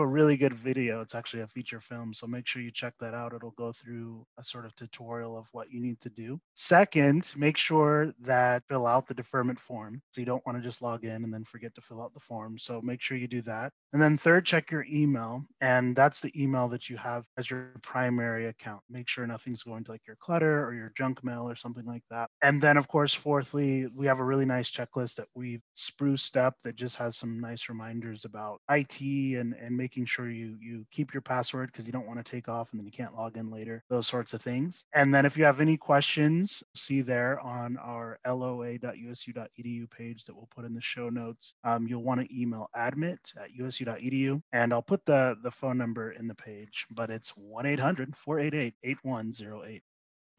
a 0.00 0.06
really 0.06 0.36
good 0.36 0.54
video. 0.54 1.00
It's 1.00 1.14
actually 1.14 1.42
a 1.42 1.48
feature 1.48 1.80
film. 1.80 2.14
So, 2.14 2.26
make 2.26 2.46
sure 2.46 2.62
you 2.62 2.70
check 2.70 2.94
that 3.00 3.14
out. 3.14 3.34
It'll 3.34 3.50
go 3.52 3.72
through 3.72 4.24
a 4.38 4.44
sort 4.44 4.66
of 4.66 4.74
tutorial 4.76 5.36
of 5.36 5.46
what 5.52 5.72
you 5.72 5.80
need 5.80 6.00
to 6.02 6.10
do. 6.10 6.40
Second, 6.54 7.32
make 7.36 7.56
sure 7.56 8.12
that 8.20 8.62
fill 8.68 8.86
out 8.86 9.08
the 9.08 9.14
deferment 9.14 9.58
form. 9.58 10.00
So, 10.12 10.20
you 10.20 10.26
don't 10.26 10.44
want 10.46 10.58
to 10.58 10.62
just 10.62 10.82
log 10.82 11.04
in 11.04 11.24
and 11.24 11.34
then 11.34 11.44
forget 11.44 11.74
to 11.74 11.80
fill 11.80 12.02
out 12.02 12.03
out 12.04 12.14
the 12.14 12.20
form. 12.20 12.58
So 12.58 12.80
make 12.82 13.00
sure 13.00 13.16
you 13.16 13.26
do 13.26 13.42
that. 13.42 13.72
And 13.92 14.02
then 14.02 14.18
third, 14.18 14.44
check 14.44 14.72
your 14.72 14.84
email. 14.90 15.44
And 15.60 15.94
that's 15.94 16.20
the 16.20 16.32
email 16.40 16.68
that 16.68 16.90
you 16.90 16.96
have 16.96 17.24
as 17.38 17.48
your 17.48 17.72
primary 17.82 18.46
account. 18.46 18.82
Make 18.90 19.08
sure 19.08 19.26
nothing's 19.26 19.62
going 19.62 19.84
to 19.84 19.92
like 19.92 20.06
your 20.06 20.16
clutter 20.16 20.64
or 20.64 20.74
your 20.74 20.92
junk 20.96 21.22
mail 21.22 21.48
or 21.48 21.54
something 21.54 21.86
like 21.86 22.02
that. 22.10 22.28
And 22.42 22.60
then, 22.60 22.76
of 22.76 22.88
course, 22.88 23.14
fourthly, 23.14 23.86
we 23.94 24.06
have 24.06 24.18
a 24.18 24.24
really 24.24 24.44
nice 24.44 24.70
checklist 24.70 25.14
that 25.16 25.28
we've 25.34 25.62
spruced 25.74 26.36
up 26.36 26.56
that 26.64 26.74
just 26.74 26.96
has 26.96 27.16
some 27.16 27.40
nice 27.40 27.68
reminders 27.68 28.24
about 28.24 28.60
IT 28.68 29.00
and, 29.00 29.54
and 29.54 29.76
making 29.76 30.06
sure 30.06 30.28
you, 30.28 30.56
you 30.60 30.84
keep 30.90 31.14
your 31.14 31.22
password 31.22 31.70
because 31.70 31.86
you 31.86 31.92
don't 31.92 32.06
want 32.06 32.18
to 32.18 32.28
take 32.28 32.48
off 32.48 32.72
and 32.72 32.80
then 32.80 32.86
you 32.86 32.92
can't 32.92 33.14
log 33.14 33.36
in 33.36 33.48
later, 33.48 33.84
those 33.88 34.08
sorts 34.08 34.34
of 34.34 34.42
things. 34.42 34.84
And 34.92 35.14
then 35.14 35.24
if 35.24 35.36
you 35.36 35.44
have 35.44 35.60
any 35.60 35.76
questions, 35.76 36.64
see 36.74 37.00
there 37.00 37.38
on 37.40 37.76
our 37.76 38.18
loa.usu.edu 38.26 39.90
page 39.90 40.24
that 40.24 40.34
we'll 40.34 40.48
put 40.54 40.64
in 40.64 40.74
the 40.74 40.80
show 40.80 41.08
notes. 41.08 41.54
Um, 41.62 41.86
you'll 41.94 42.02
want 42.02 42.20
to 42.20 42.40
email 42.40 42.68
admit 42.74 43.32
at 43.40 43.54
usu.edu. 43.54 44.42
And 44.52 44.72
I'll 44.72 44.82
put 44.82 45.06
the, 45.06 45.36
the 45.42 45.50
phone 45.50 45.78
number 45.78 46.10
in 46.10 46.26
the 46.26 46.34
page, 46.34 46.86
but 46.90 47.08
it's 47.08 47.30
1 47.36 47.66
800 47.66 48.16
488 48.16 48.74
8108. 48.82 49.82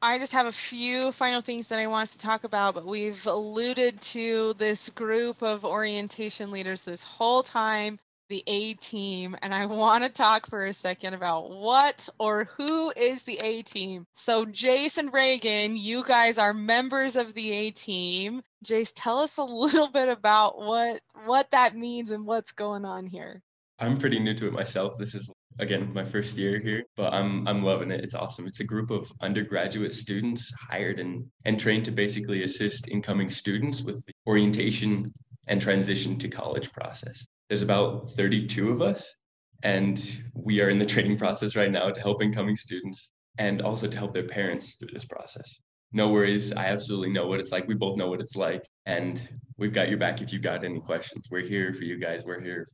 I 0.02 0.20
just 0.20 0.34
have 0.34 0.46
a 0.46 0.52
few 0.52 1.14
final 1.14 1.40
things 1.40 1.70
that 1.70 1.80
I 1.80 1.88
want 1.88 2.10
to 2.10 2.18
talk 2.18 2.44
about, 2.44 2.76
but 2.76 2.86
we've 2.86 3.26
alluded 3.26 4.02
to 4.02 4.54
this 4.56 4.90
group 4.90 5.42
of 5.42 5.64
orientation 5.64 6.52
leaders 6.52 6.84
this 6.84 7.04
whole 7.04 7.42
time 7.42 8.00
the 8.30 8.44
A 8.48 8.74
team, 8.76 9.36
and 9.42 9.54
I 9.54 9.66
want 9.66 10.04
to 10.04 10.10
talk 10.10 10.48
for 10.48 10.66
a 10.66 10.74
second 10.74 11.14
about 11.14 11.52
what 11.52 12.10
or 12.18 12.46
who 12.58 12.92
is 12.98 13.24
the 13.24 13.40
A 13.44 13.62
team. 13.62 14.08
So, 14.14 14.46
Jason 14.46 15.10
Reagan, 15.12 15.78
you 15.78 16.04
guys 16.04 16.38
are 16.38 16.54
members 16.54 17.16
of 17.16 17.34
the 17.34 17.52
A 17.52 17.72
team. 17.72 18.42
Jace, 18.66 18.92
tell 18.96 19.20
us 19.20 19.38
a 19.38 19.44
little 19.44 19.90
bit 19.90 20.10
about 20.10 20.58
what 20.58 21.00
what 21.26 21.52
that 21.52 21.76
means 21.76 22.12
and 22.12 22.26
what's 22.26 22.52
going 22.52 22.84
on 22.84 23.06
here. 23.06 23.42
I'm 23.78 23.98
pretty 23.98 24.20
new 24.20 24.34
to 24.36 24.48
it 24.48 24.54
myself. 24.54 24.98
This 24.98 25.16
is 25.16 25.32
again 25.60 25.94
my 25.94 26.04
first 26.04 26.38
year 26.38 26.60
here, 26.60 26.84
but 26.98 27.14
I'm 27.14 27.48
I'm 27.48 27.64
loving 27.64 27.92
it. 27.92 28.04
It's 28.04 28.16
awesome. 28.16 28.48
It's 28.48 28.62
a 28.62 28.66
group 28.66 28.90
of 28.90 29.12
undergraduate 29.22 29.94
students 29.94 30.52
hired 30.60 31.00
and 31.00 31.26
and 31.46 31.60
trained 31.60 31.86
to 31.86 31.92
basically 31.92 32.44
assist 32.44 32.90
incoming 32.90 33.30
students 33.30 33.84
with 33.84 34.04
the 34.06 34.14
orientation 34.28 35.14
and 35.48 35.62
transition 35.62 36.18
to 36.18 36.28
college 36.28 36.72
process. 36.72 37.26
There's 37.50 37.62
about 37.62 38.10
32 38.10 38.72
of 38.72 38.82
us, 38.82 39.16
and 39.62 40.24
we 40.34 40.62
are 40.62 40.70
in 40.70 40.80
the 40.80 40.86
training 40.86 41.18
process 41.18 41.56
right 41.56 41.72
now 41.72 41.92
to 41.92 42.02
help 42.02 42.24
incoming 42.24 42.56
students 42.56 43.12
and 43.38 43.62
also 43.62 43.88
to 43.88 43.98
help 43.98 44.14
their 44.14 44.24
parents 44.24 44.76
through 44.76 44.90
this 44.94 45.06
process. 45.06 45.60
No 45.96 46.10
worries. 46.10 46.52
I 46.52 46.66
absolutely 46.66 47.10
know 47.10 47.26
what 47.26 47.40
it's 47.40 47.54
like. 47.54 47.70
We 47.70 47.74
both 47.74 47.96
know 47.96 48.08
what 48.08 48.20
it's 48.20 48.36
like. 48.36 48.68
And 48.86 49.30
we've 49.58 49.72
got 49.72 49.88
your 49.88 49.98
back 49.98 50.22
if 50.22 50.34
you've 50.34 50.44
got 50.44 50.66
any 50.66 50.82
questions. 50.82 51.30
We're 51.32 51.40
here 51.40 51.74
for 51.74 51.86
you 51.86 51.98
guys. 51.98 52.26
We're 52.26 52.42
here. 52.42 52.68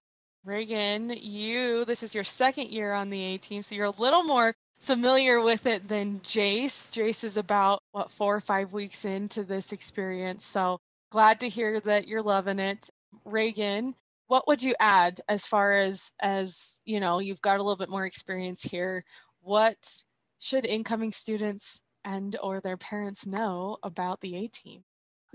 Reagan, 0.44 1.14
you, 1.22 1.86
this 1.86 2.02
is 2.02 2.16
your 2.16 2.24
second 2.24 2.70
year 2.70 2.94
on 2.94 3.12
the 3.12 3.22
A 3.22 3.38
team, 3.38 3.62
so 3.62 3.76
you're 3.76 3.86
a 3.86 4.02
little 4.02 4.24
more 4.24 4.56
familiar 4.80 5.40
with 5.40 5.68
it 5.68 5.88
than 5.88 6.18
Jace. 6.22 6.92
Jace 6.92 7.24
is 7.24 7.38
about, 7.38 7.84
what, 7.92 8.10
four 8.10 8.36
or 8.36 8.42
five 8.42 8.74
weeks 8.74 9.06
into 9.06 9.44
this 9.44 9.72
experience. 9.72 10.44
So 10.44 10.80
glad 11.12 11.40
to 11.42 11.48
hear 11.48 11.80
that 11.82 12.08
you're 12.08 12.24
loving 12.24 12.58
it. 12.58 12.90
Reagan, 13.24 13.94
what 14.26 14.48
would 14.48 14.64
you 14.64 14.74
add 14.80 15.22
as 15.30 15.46
far 15.46 15.74
as 15.74 16.12
as 16.22 16.82
you 16.86 17.00
know 17.00 17.20
you've 17.20 17.42
got 17.42 17.60
a 17.60 17.62
little 17.62 17.76
bit 17.76 17.90
more 17.90 18.06
experience 18.06 18.64
here 18.64 19.04
what 19.42 20.04
should 20.40 20.66
incoming 20.66 21.12
students 21.12 21.82
and 22.06 22.36
or 22.42 22.60
their 22.60 22.78
parents 22.78 23.28
know 23.28 23.78
about 23.84 24.20
the 24.22 24.36
a 24.36 24.48
team 24.48 24.84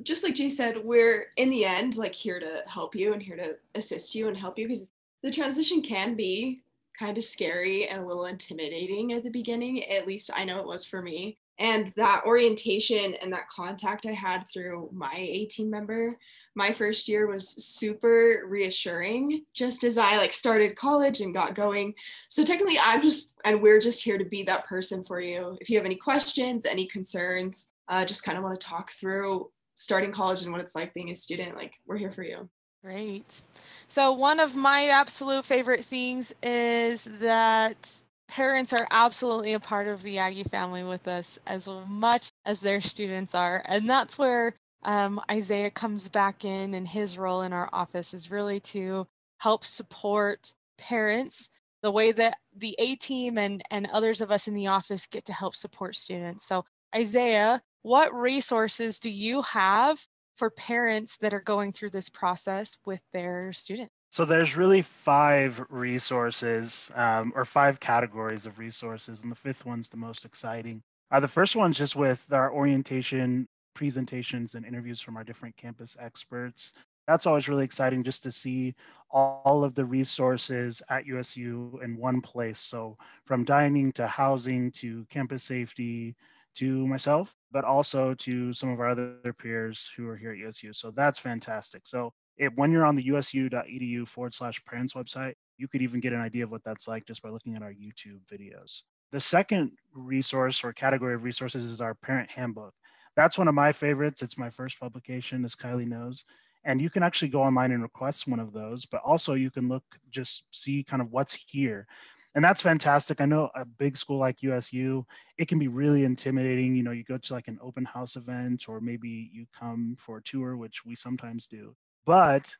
just 0.02 0.23
like 0.23 0.35
Jace 0.35 0.52
said 0.52 0.85
we're 0.85 1.28
in 1.37 1.50
the 1.50 1.64
end 1.64 1.96
like 1.96 2.14
here 2.14 2.38
to 2.38 2.62
help 2.66 2.94
you 2.94 3.12
and 3.12 3.23
here 3.23 3.37
to 3.37 3.56
assist 3.75 4.14
you 4.14 4.28
and 4.28 4.37
help 4.37 4.58
you 4.58 4.66
because 4.66 4.90
the 5.23 5.30
transition 5.30 5.80
can 5.82 6.14
be 6.14 6.62
kind 6.99 7.16
of 7.18 7.25
scary 7.25 7.88
and 7.88 8.00
a 8.00 8.06
little 8.06 8.26
intimidating 8.26 9.12
at 9.12 9.23
the 9.23 9.30
beginning 9.30 9.85
at 9.85 10.06
least 10.06 10.30
i 10.35 10.44
know 10.44 10.61
it 10.61 10.66
was 10.66 10.85
for 10.85 11.02
me. 11.02 11.38
And 11.58 11.87
that 11.96 12.25
orientation 12.26 13.14
and 13.14 13.32
that 13.32 13.49
contact 13.49 14.04
i 14.06 14.12
had 14.12 14.44
through 14.52 14.90
my 14.92 15.14
a 15.14 15.46
team 15.46 15.70
member 15.70 16.18
my 16.56 16.72
first 16.72 17.06
year 17.06 17.26
was 17.26 17.48
super 17.48 18.42
reassuring 18.46 19.44
just 19.54 19.84
as 19.84 19.98
I 19.98 20.16
like 20.16 20.32
started 20.32 20.75
college 20.75 21.20
and 21.20 21.34
got 21.34 21.54
going. 21.54 21.94
So 22.30 22.44
technically 22.44 22.78
I'm 22.82 23.02
just 23.02 23.34
and 23.44 23.60
we're 23.60 23.80
just 23.80 24.02
here 24.02 24.18
to 24.18 24.25
be 24.25 24.42
that 24.44 24.66
person 24.66 25.04
for 25.04 25.20
you. 25.20 25.56
If 25.60 25.70
you 25.70 25.76
have 25.76 25.86
any 25.86 25.96
questions, 25.96 26.66
any 26.66 26.86
concerns, 26.86 27.70
uh, 27.88 28.04
just 28.04 28.25
kind 28.25 28.38
of 28.38 28.42
want 28.42 28.58
to 28.58 28.66
talk 28.66 28.90
through 28.92 29.50
starting 29.75 30.10
college 30.10 30.42
and 30.42 30.50
what 30.50 30.62
it's 30.62 30.75
like 30.75 30.94
being 30.94 31.10
a 31.10 31.14
student, 31.14 31.56
like 31.56 31.75
we're 31.86 31.98
here 31.98 32.10
for 32.10 32.22
you. 32.22 32.48
Great. 32.82 33.42
So 33.88 34.12
one 34.12 34.40
of 34.40 34.56
my 34.56 34.86
absolute 34.88 35.44
favorite 35.44 35.84
things 35.84 36.34
is 36.42 37.04
that 37.20 38.02
parents 38.28 38.72
are 38.72 38.86
absolutely 38.90 39.52
a 39.52 39.60
part 39.60 39.88
of 39.88 40.02
the 40.02 40.18
Aggie 40.18 40.42
family 40.42 40.84
with 40.84 41.06
us 41.08 41.38
as 41.46 41.68
much 41.88 42.30
as 42.44 42.60
their 42.60 42.80
students 42.80 43.34
are. 43.34 43.62
And 43.66 43.88
that's 43.88 44.18
where 44.18 44.54
um, 44.83 45.21
Isaiah 45.30 45.71
comes 45.71 46.09
back 46.09 46.45
in, 46.45 46.75
and 46.75 46.87
his 46.87 47.18
role 47.18 47.42
in 47.42 47.52
our 47.52 47.68
office 47.73 48.14
is 48.14 48.30
really 48.30 48.61
to 48.61 49.06
help 49.38 49.64
support 49.64 50.52
parents 50.78 51.50
the 51.83 51.90
way 51.90 52.12
that 52.12 52.38
the 52.56 52.75
A 52.78 52.97
team 52.97 53.38
and, 53.38 53.62
and 53.71 53.88
others 53.92 54.21
of 54.21 54.30
us 54.30 54.49
in 54.49 54.54
the 54.54 54.66
office 54.66 55.06
get 55.06 55.25
to 55.26 55.33
help 55.33 55.54
support 55.54 55.95
students. 55.95 56.45
So, 56.45 56.64
Isaiah, 56.95 57.62
what 57.83 58.12
resources 58.12 58.99
do 58.99 59.11
you 59.11 59.42
have 59.42 59.99
for 60.35 60.50
parents 60.50 61.16
that 61.18 61.35
are 61.35 61.40
going 61.40 61.73
through 61.73 61.90
this 61.90 62.09
process 62.09 62.76
with 62.85 63.00
their 63.12 63.52
students? 63.52 63.92
So 64.11 64.25
there's 64.25 64.56
really 64.56 64.83
five 64.83 65.62
resources 65.68 66.90
um, 66.95 67.33
or 67.35 67.45
five 67.45 67.80
categories 67.80 68.47
of 68.47 68.59
resources, 68.59 69.23
and 69.23 69.30
the 69.30 69.37
fifth 69.37 69.66
one's 69.66 69.90
the 69.90 69.97
most 69.97 70.25
exciting. 70.25 70.83
Uh, 71.11 71.21
the 71.21 71.28
first 71.28 71.54
one's 71.54 71.78
just 71.78 71.97
with 71.97 72.25
our 72.33 72.50
orientation 72.50 73.47
presentations 73.76 74.54
and 74.54 74.64
interviews 74.64 75.02
from 75.02 75.18
our 75.18 75.23
different 75.23 75.54
campus 75.56 75.99
experts. 76.00 76.73
That's 77.06 77.26
always 77.26 77.49
really 77.49 77.62
exciting 77.62 78.02
just 78.02 78.23
to 78.25 78.33
see 78.33 78.75
all 79.11 79.62
of 79.62 79.75
the 79.75 79.85
resources 79.85 80.83
at 80.88 81.06
USU 81.06 81.78
in 81.85 81.97
one 81.97 82.21
place. 82.21 82.59
So, 82.59 82.97
from 83.26 83.45
dining 83.45 83.92
to 83.92 84.09
housing 84.09 84.73
to 84.73 85.04
campus 85.11 85.45
safety 85.45 86.16
to 86.56 86.87
myself, 86.88 87.37
but 87.52 87.64
also 87.64 88.14
to 88.14 88.52
some 88.54 88.71
of 88.71 88.80
our 88.80 88.88
other 88.88 89.35
peers 89.38 89.88
who 89.95 90.09
are 90.09 90.16
here 90.16 90.33
at 90.33 90.38
USU. 90.38 90.73
So, 90.73 90.90
that's 90.90 91.18
fantastic. 91.18 91.87
So, 91.87 92.12
it, 92.38 92.56
when 92.56 92.73
you're 92.73 92.87
on 92.87 92.97
the 92.97 93.04
usu.edu 93.04 94.09
forward 94.09 94.35
slash 94.35 94.64
parents 94.64 94.95
website, 94.95 95.35
you 95.59 95.68
could 95.68 95.83
even 95.83 96.00
get 96.00 96.14
an 96.14 96.21
idea 96.21 96.45
of 96.45 96.50
what 96.50 96.64
that's 96.64 96.88
like 96.88 97.06
just 97.06 97.23
by 97.23 97.28
looking 97.28 97.56
at 97.56 97.62
our 97.62 97.73
YouTube 97.73 98.21
videos. 98.33 98.83
The 99.12 99.21
second 99.21 99.73
resource 99.95 100.64
or 100.64 100.73
category 100.73 101.14
of 101.14 101.23
resources 101.23 101.64
is 101.64 101.80
our 101.80 101.95
parent 101.95 102.30
handbook 102.30 102.75
that's 103.16 103.38
one 103.38 103.49
of 103.49 103.54
my 103.54 103.73
favorites. 103.73 104.23
It's 104.23 104.38
my 104.38 104.50
first 104.50 104.78
publication, 104.78 105.44
as 105.44 105.54
Kylie 105.54 105.88
knows. 105.88 106.25
And 106.64 106.80
you 106.80 106.90
can 106.90 107.02
actually 107.02 107.28
go 107.28 107.42
online 107.42 107.73
and 107.73 107.82
request 107.82 108.28
one 108.28 108.40
of 108.40 108.52
those, 108.52 108.87
but 108.87 109.00
also 109.04 109.34
you 109.34 109.50
can 109.50 109.69
look, 109.69 109.84
just 110.10 110.45
see 110.50 110.82
kind 110.84 111.00
of 111.00 111.10
what's 111.10 111.34
here. 111.49 111.86
And 112.34 112.45
that's 112.45 112.60
fantastic. 112.60 113.21
I 113.21 113.25
know 113.25 113.50
a 113.54 113.64
big 113.64 113.97
school 113.97 114.19
like 114.19 114.43
USU, 114.43 115.06
it 115.38 115.49
can 115.49 115.58
be 115.58 115.69
really 115.69 116.04
intimidating. 116.04 116.76
You 116.76 116.82
know, 116.82 116.90
you 116.90 117.02
go 117.02 117.17
to 117.17 117.32
like 117.32 117.49
an 117.49 117.58
open 117.62 117.86
house 117.86 118.17
event, 118.17 118.69
or 118.69 118.80
maybe 118.80 119.30
you 119.32 119.47
come 119.58 119.97
for 119.99 120.19
a 120.19 120.23
tour, 120.23 120.56
which 120.56 120.84
we 120.84 120.95
sometimes 120.95 121.47
do. 121.47 121.75
But 122.04 122.54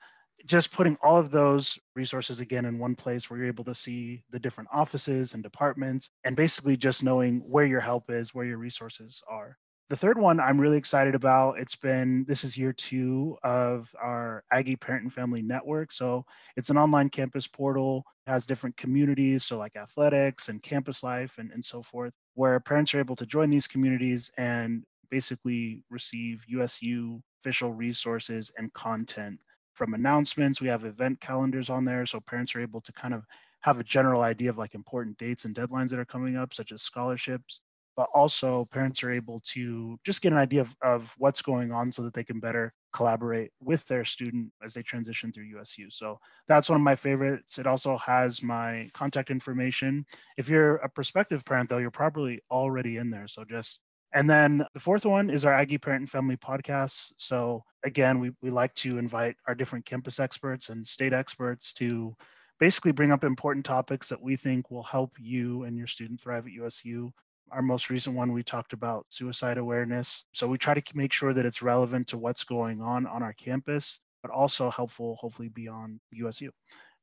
just 0.47 0.73
putting 0.73 0.97
all 1.03 1.19
of 1.19 1.31
those 1.31 1.79
resources 1.95 2.41
again 2.41 2.65
in 2.65 2.79
one 2.79 2.95
place 2.95 3.29
where 3.29 3.39
you're 3.39 3.49
able 3.49 3.65
to 3.65 3.75
see 3.75 4.23
the 4.31 4.39
different 4.39 4.71
offices 4.73 5.35
and 5.35 5.43
departments 5.43 6.11
and 6.25 6.37
basically 6.37 6.77
just 6.77 7.05
knowing 7.05 7.41
where 7.41 7.67
your 7.67 7.81
help 7.81 8.11
is, 8.11 8.35
where 8.35 8.47
your 8.47 8.59
resources 8.59 9.23
are. 9.29 9.59
The 9.89 9.97
third 9.97 10.19
one 10.19 10.41
I'm 10.41 10.61
really 10.61 10.79
excited 10.79 11.15
about. 11.15 11.61
It's 11.61 11.77
been 11.77 12.25
this 12.27 12.43
is 12.43 12.59
year 12.59 12.73
two 12.73 13.39
of 13.45 13.95
our 14.03 14.43
Aggie 14.51 14.75
Parent 14.75 15.05
and 15.05 15.13
Family 15.13 15.43
Network. 15.43 15.93
So 15.93 16.25
it's 16.57 16.71
an 16.71 16.77
online 16.77 17.09
campus 17.09 17.47
portal, 17.47 18.05
it 18.27 18.31
has 18.31 18.47
different 18.47 18.77
communities, 18.77 19.45
so 19.45 19.59
like 19.59 19.77
athletics 19.77 20.49
and 20.49 20.61
campus 20.61 21.05
life 21.05 21.39
and, 21.39 21.53
and 21.53 21.65
so 21.65 21.83
forth, 21.83 22.13
where 22.35 22.59
parents 22.59 22.95
are 22.95 22.99
able 22.99 23.15
to 23.15 23.27
join 23.27 23.49
these 23.49 23.69
communities 23.69 24.29
and 24.37 24.83
basically 25.09 25.85
receive 25.89 26.43
USU 26.49 27.23
official 27.41 27.73
resources 27.73 28.51
and 28.59 28.73
content 28.73 29.39
from 29.75 29.95
announcements. 29.95 30.61
We 30.61 30.67
have 30.67 30.85
event 30.85 31.21
calendars 31.21 31.71
on 31.71 31.85
there, 31.85 32.07
so 32.07 32.19
parents 32.19 32.57
are 32.57 32.61
able 32.61 32.81
to 32.81 32.93
kind 32.93 33.15
of 33.15 33.23
have 33.61 33.79
a 33.79 33.85
general 33.85 34.23
idea 34.23 34.51
of 34.51 34.59
like 34.59 34.75
important 34.75 35.17
dates 35.17 35.45
and 35.45 35.55
deadlines 35.55 35.91
that 35.91 36.01
are 36.01 36.05
coming 36.05 36.37
up, 36.37 36.55
such 36.55 36.73
as 36.73 36.83
scholarships 36.83 37.61
but 37.97 38.09
also 38.15 38.67
parents 38.67 39.03
are 39.03 39.11
able 39.11 39.41
to 39.47 39.99
just 40.05 40.21
get 40.23 40.33
an 40.33 40.39
idea 40.39 40.61
of, 40.61 40.77
of 40.83 41.15
what's 41.17 41.43
going 41.43 41.73
on 41.73 41.91
so 41.91 42.03
that 42.03 42.15
they 42.15 42.25
can 42.25 42.41
better 42.41 42.73
collaborate 42.93 43.51
with 43.61 43.85
their 43.87 44.05
student 44.05 44.53
as 44.65 44.75
they 44.75 44.83
transition 44.83 45.33
through 45.33 45.45
USU. 45.45 45.91
So 45.91 46.19
that's 46.47 46.69
one 46.69 46.77
of 46.77 46.85
my 46.85 46.97
favorites. 46.97 47.59
It 47.59 47.67
also 47.67 47.97
has 47.99 48.43
my 48.43 48.91
contact 48.95 49.31
information. 49.31 50.05
If 50.37 50.49
you're 50.49 50.77
a 50.77 50.89
prospective 50.89 51.45
parent, 51.45 51.71
though, 51.71 51.79
you're 51.79 51.91
probably 51.91 52.41
already 52.51 52.99
in 52.99 53.11
there. 53.11 53.29
So 53.29 53.45
just 53.45 53.81
and 54.13 54.31
then 54.31 54.65
the 54.73 54.81
fourth 54.81 55.05
one 55.05 55.29
is 55.29 55.45
our 55.45 55.53
Aggie 55.53 55.79
Parent 55.79 56.03
and 56.03 56.11
Family 56.11 56.37
podcast. 56.37 57.13
So 57.19 57.65
again, 57.85 58.19
we, 58.19 58.33
we 58.41 58.51
like 58.51 58.75
to 58.77 58.99
invite 58.99 59.37
our 59.47 59.55
different 59.55 59.85
campus 59.85 60.19
experts 60.19 60.69
and 60.71 60.87
state 60.87 61.13
experts 61.13 61.73
to 61.75 62.17
basically 62.59 62.93
bring 62.93 63.13
up 63.13 63.25
important 63.25 63.67
topics 63.67 64.09
that 64.09 64.23
we 64.23 64.37
think 64.37 64.71
will 64.71 64.83
help 64.83 65.13
you 65.19 65.65
and 65.65 65.77
your 65.77 65.87
student 65.87 66.21
thrive 66.21 66.47
at 66.47 66.53
USU. 66.53 67.13
Our 67.51 67.63
most 67.63 67.91
recent 67.91 68.17
one, 68.17 68.33
we 68.33 68.43
talked 68.43 68.73
about 68.73 69.07
suicide 69.09 69.59
awareness. 69.59 70.25
So 70.33 70.47
we 70.47 70.59
try 70.59 70.75
to 70.75 70.83
make 70.95 71.13
sure 71.13 71.33
that 71.33 71.47
it's 71.47 71.63
relevant 71.63 72.09
to 72.09 72.19
what's 72.19 72.45
going 72.45 72.81
on 72.81 73.07
on 73.07 73.23
our 73.23 73.33
campus, 73.33 74.01
but 74.23 74.31
also 74.31 74.71
helpful, 74.71 75.17
hopefully, 75.21 75.49
beyond 75.49 76.01
USU. 76.11 76.51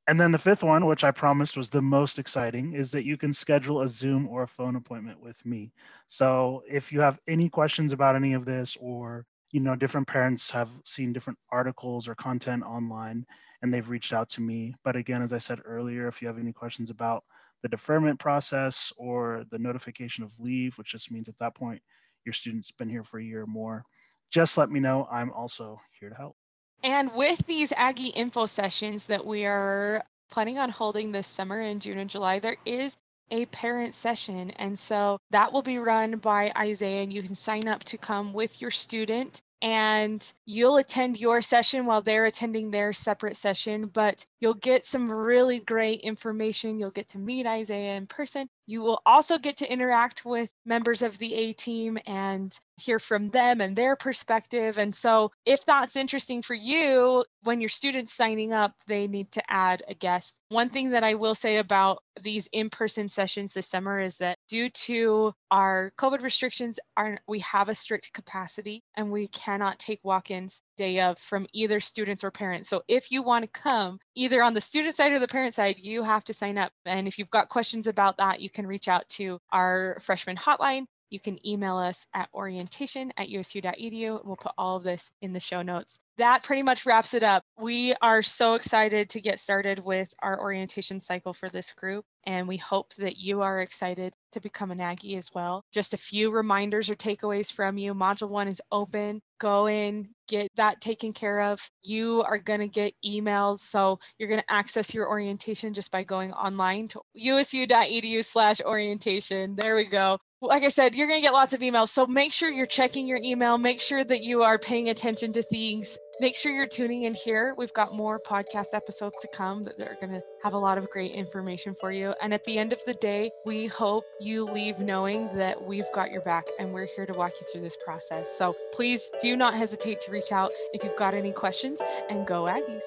And 0.08 0.19
then 0.19 0.34
the 0.34 0.38
fifth 0.38 0.63
one, 0.63 0.86
which 0.86 1.06
I 1.06 1.12
promised 1.12 1.56
was 1.56 1.69
the 1.69 1.82
most 1.82 2.19
exciting, 2.19 2.73
is 2.73 2.91
that 2.91 3.06
you 3.06 3.15
can 3.15 3.32
schedule 3.32 3.82
a 3.82 3.88
Zoom 3.88 4.27
or 4.27 4.43
a 4.43 4.47
phone 4.47 4.75
appointment 4.75 5.21
with 5.21 5.43
me. 5.45 5.71
So 6.08 6.63
if 6.69 6.91
you 6.91 6.99
have 6.99 7.19
any 7.27 7.47
questions 7.47 7.93
about 7.93 8.17
any 8.17 8.34
of 8.34 8.43
this, 8.43 8.77
or 8.82 9.25
you 9.53 9.60
know, 9.60 9.75
different 9.75 10.08
parents 10.08 10.49
have 10.49 10.69
seen 10.84 11.13
different 11.13 11.39
articles 11.51 12.08
or 12.08 12.15
content 12.15 12.63
online 12.63 13.25
and 13.62 13.73
they've 13.73 13.88
reached 13.88 14.12
out 14.12 14.27
to 14.32 14.41
me. 14.41 14.75
But 14.84 14.95
again, 14.95 15.21
as 15.21 15.32
I 15.32 15.38
said 15.38 15.62
earlier, 15.63 16.08
if 16.08 16.21
you 16.21 16.27
have 16.27 16.39
any 16.39 16.51
questions 16.51 16.89
about 16.89 17.23
the 17.63 17.69
deferment 17.69 18.19
process 18.19 18.93
or 18.97 19.45
the 19.49 19.58
notification 19.58 20.23
of 20.23 20.32
leave, 20.39 20.78
which 20.78 20.91
just 20.91 21.12
means 21.12 21.28
at 21.28 21.39
that 21.39 21.56
point 21.56 21.82
your 22.26 22.34
student's 22.34 22.71
been 22.71 22.89
here 22.89 23.04
for 23.04 23.19
a 23.19 23.23
year 23.23 23.41
or 23.41 23.47
more, 23.47 23.84
just 24.30 24.58
let 24.58 24.69
me 24.69 24.80
know. 24.80 25.08
I'm 25.12 25.32
also 25.32 25.82
here 25.99 26.10
to 26.10 26.15
help. 26.15 26.36
And 26.84 27.12
with 27.15 27.47
these 27.47 27.71
Aggie 27.78 28.10
info 28.10 28.45
sessions 28.45 29.06
that 29.06 29.26
we 29.26 29.45
are 29.45 30.04
planning 30.30 30.58
on 30.58 30.69
holding 30.69 31.12
this 31.12 31.28
summer 31.28 31.62
in 31.62 31.80
June 31.80 31.97
and 31.97 32.10
July, 32.10 32.39
there 32.39 32.58
is 32.65 32.97
a 33.32 33.45
parent 33.47 33.95
session. 33.95 34.52
And 34.52 34.78
so 34.78 35.17
that 35.32 35.54
will 35.54 35.62
be 35.62 35.80
run 35.80 36.17
by 36.17 36.52
Isaiah, 36.58 37.04
and 37.04 37.13
you 37.13 37.23
can 37.23 37.36
sign 37.36 37.67
up 37.67 37.84
to 37.86 37.97
come 37.97 38.34
with 38.34 38.62
your 38.62 38.71
student 38.71 39.41
and 39.63 40.34
you'll 40.45 40.78
attend 40.78 41.19
your 41.21 41.41
session 41.41 41.86
while 41.88 42.02
they're 42.02 42.26
attending 42.26 42.71
their 42.71 42.93
separate 42.93 43.38
session, 43.38 43.88
but 43.88 44.26
you'll 44.41 44.54
get 44.56 44.86
some 44.86 45.12
really 45.12 45.60
great 45.62 46.02
information. 46.02 46.78
You'll 46.80 46.91
get 46.91 47.10
to 47.10 47.19
meet 47.19 47.47
Isaiah 47.47 47.95
in 47.95 48.08
person. 48.08 48.49
You 48.65 48.82
will 48.82 49.02
also 49.06 49.38
get 49.38 49.58
to 49.58 49.71
interact 49.71 50.26
with 50.26 50.52
members 50.65 51.02
of 51.02 51.17
the 51.17 51.34
A 51.36 51.54
team 51.54 51.97
and 52.08 52.58
hear 52.78 52.97
from 52.97 53.30
them 53.30 53.62
and 53.62 53.76
their 53.76 53.95
perspective. 53.95 54.78
And 54.78 54.95
so, 54.95 55.32
if 55.45 55.65
that's 55.65 55.95
interesting 55.95 56.41
for 56.41 56.56
you, 56.56 57.23
when 57.43 57.60
your 57.60 57.69
students 57.69 58.13
signing 58.13 58.52
up, 58.54 58.73
they 58.88 59.08
need 59.08 59.32
to 59.34 59.43
add 59.52 59.84
a 59.88 59.93
guest. 59.93 60.39
One 60.49 60.69
thing 60.69 60.91
that 60.91 61.04
I 61.04 61.13
will 61.13 61.36
say 61.36 61.58
about 61.58 62.02
these 62.21 62.47
in-person 62.52 63.10
sessions 63.10 63.54
this 63.54 63.67
summer 63.67 63.99
is 63.99 64.17
that 64.17 64.38
due 64.47 64.69
to 64.69 65.34
our 65.52 65.91
COVID 65.97 66.21
restrictions, 66.21 66.80
we 67.28 67.39
have 67.39 67.69
a 67.69 67.76
strict 67.76 68.13
capacity 68.13 68.84
and 68.95 69.12
we 69.12 69.28
cannot 69.28 69.80
take 69.80 69.99
walk-ins 70.04 70.62
day 70.78 71.02
of 71.02 71.17
from 71.19 71.45
either 71.54 71.80
students 71.80 72.23
or 72.23 72.32
parents. 72.32 72.69
So 72.69 72.82
if 72.88 73.12
you 73.12 73.21
want 73.21 73.43
to 73.43 73.60
come 73.60 73.99
either 74.15 74.41
on 74.41 74.54
the 74.54 74.62
student 74.62 74.95
side 74.95 75.12
or 75.12 75.19
the 75.19 75.28
parent 75.28 75.54
side, 75.54 75.76
you 75.80 76.04
have 76.04 76.23
to 76.26 76.34
sign 76.34 76.58
up. 76.58 76.71
And 76.86 77.08
if 77.08 77.19
you've 77.19 77.30
got 77.30 77.49
questions 77.49 77.88
about 77.88 78.17
that, 78.17 78.41
you 78.41 78.49
can 78.53 78.67
reach 78.67 78.87
out 78.87 79.07
to 79.09 79.39
our 79.51 79.97
freshman 79.99 80.37
hotline 80.37 80.85
you 81.13 81.19
can 81.19 81.37
email 81.47 81.77
us 81.77 82.07
at 82.15 82.27
orientation 82.33 83.13
at 83.17 83.29
usu.edu. 83.29 84.25
We'll 84.25 84.35
put 84.35 84.53
all 84.57 84.77
of 84.77 84.83
this 84.83 85.11
in 85.21 85.31
the 85.31 85.39
show 85.39 85.61
notes. 85.61 85.99
That 86.17 86.43
pretty 86.43 86.63
much 86.63 86.87
wraps 86.87 87.13
it 87.13 87.21
up. 87.21 87.43
We 87.59 87.93
are 88.01 88.23
so 88.23 88.55
excited 88.55 89.11
to 89.11 89.21
get 89.21 89.37
started 89.37 89.85
with 89.85 90.11
our 90.23 90.41
orientation 90.41 90.99
cycle 90.99 91.31
for 91.31 91.49
this 91.49 91.71
group, 91.71 92.03
and 92.23 92.47
we 92.47 92.57
hope 92.57 92.95
that 92.95 93.17
you 93.17 93.41
are 93.41 93.61
excited 93.61 94.15
to 94.31 94.41
become 94.41 94.71
an 94.71 94.81
Aggie 94.81 95.15
as 95.15 95.29
well. 95.35 95.63
Just 95.71 95.93
a 95.93 95.97
few 95.97 96.31
reminders 96.31 96.89
or 96.89 96.95
takeaways 96.95 97.53
from 97.53 97.77
you. 97.77 97.93
Module 97.93 98.29
one 98.29 98.47
is 98.47 98.61
open. 98.71 99.21
Go 99.39 99.67
in, 99.67 100.09
get 100.27 100.49
that 100.55 100.81
taken 100.81 101.13
care 101.13 101.41
of. 101.41 101.59
You 101.83 102.23
are 102.23 102.38
going 102.38 102.59
to 102.59 102.67
get 102.67 102.93
emails. 103.05 103.59
So 103.59 103.99
you're 104.17 104.29
going 104.29 104.41
to 104.41 104.53
access 104.53 104.93
your 104.93 105.07
orientation 105.07 105.73
just 105.73 105.91
by 105.91 106.03
going 106.03 106.31
online 106.33 106.88
to 106.89 107.01
usu.edu 107.13 108.23
slash 108.23 108.62
orientation. 108.62 109.55
There 109.55 109.75
we 109.75 109.86
go 109.86 110.19
like 110.47 110.63
I 110.63 110.67
said, 110.67 110.95
you're 110.95 111.07
going 111.07 111.19
to 111.19 111.25
get 111.25 111.33
lots 111.33 111.53
of 111.53 111.62
emails. 111.62 111.89
So 111.89 112.05
make 112.05 112.33
sure 112.33 112.51
you're 112.51 112.65
checking 112.65 113.07
your 113.07 113.19
email. 113.23 113.57
Make 113.57 113.81
sure 113.81 114.03
that 114.03 114.23
you 114.23 114.43
are 114.43 114.59
paying 114.59 114.89
attention 114.89 115.33
to 115.33 115.41
things. 115.43 115.97
Make 116.23 116.38
sure 116.38 116.53
you're 116.53 116.67
tuning 116.67 117.03
in 117.03 117.13
here. 117.13 117.53
We've 117.57 117.73
got 117.73 117.93
more 117.93 118.17
podcast 118.17 118.73
episodes 118.73 119.19
to 119.19 119.27
come 119.27 119.65
that 119.65 119.77
are 119.81 119.97
going 119.99 120.13
to 120.13 120.23
have 120.41 120.53
a 120.53 120.57
lot 120.57 120.77
of 120.77 120.89
great 120.89 121.12
information 121.12 121.75
for 121.75 121.91
you. 121.91 122.13
And 122.21 122.33
at 122.33 122.45
the 122.45 122.57
end 122.57 122.71
of 122.71 122.81
the 122.86 122.93
day, 122.93 123.29
we 123.45 123.67
hope 123.67 124.05
you 124.21 124.45
leave 124.45 124.79
knowing 124.79 125.27
that 125.36 125.62
we've 125.62 125.91
got 125.93 126.12
your 126.12 126.21
back 126.21 126.47
and 126.59 126.73
we're 126.73 126.88
here 126.95 127.05
to 127.05 127.12
walk 127.12 127.33
you 127.41 127.47
through 127.51 127.63
this 127.63 127.75
process. 127.83 128.29
So 128.38 128.55
please 128.71 129.12
do 129.21 129.36
not 129.36 129.53
hesitate 129.53 129.99
to 129.99 130.13
reach 130.13 130.31
out 130.31 130.51
if 130.71 130.81
you've 130.86 130.95
got 130.95 131.13
any 131.13 131.33
questions 131.33 131.81
and 132.09 132.25
go 132.25 132.43
Aggies. 132.43 132.86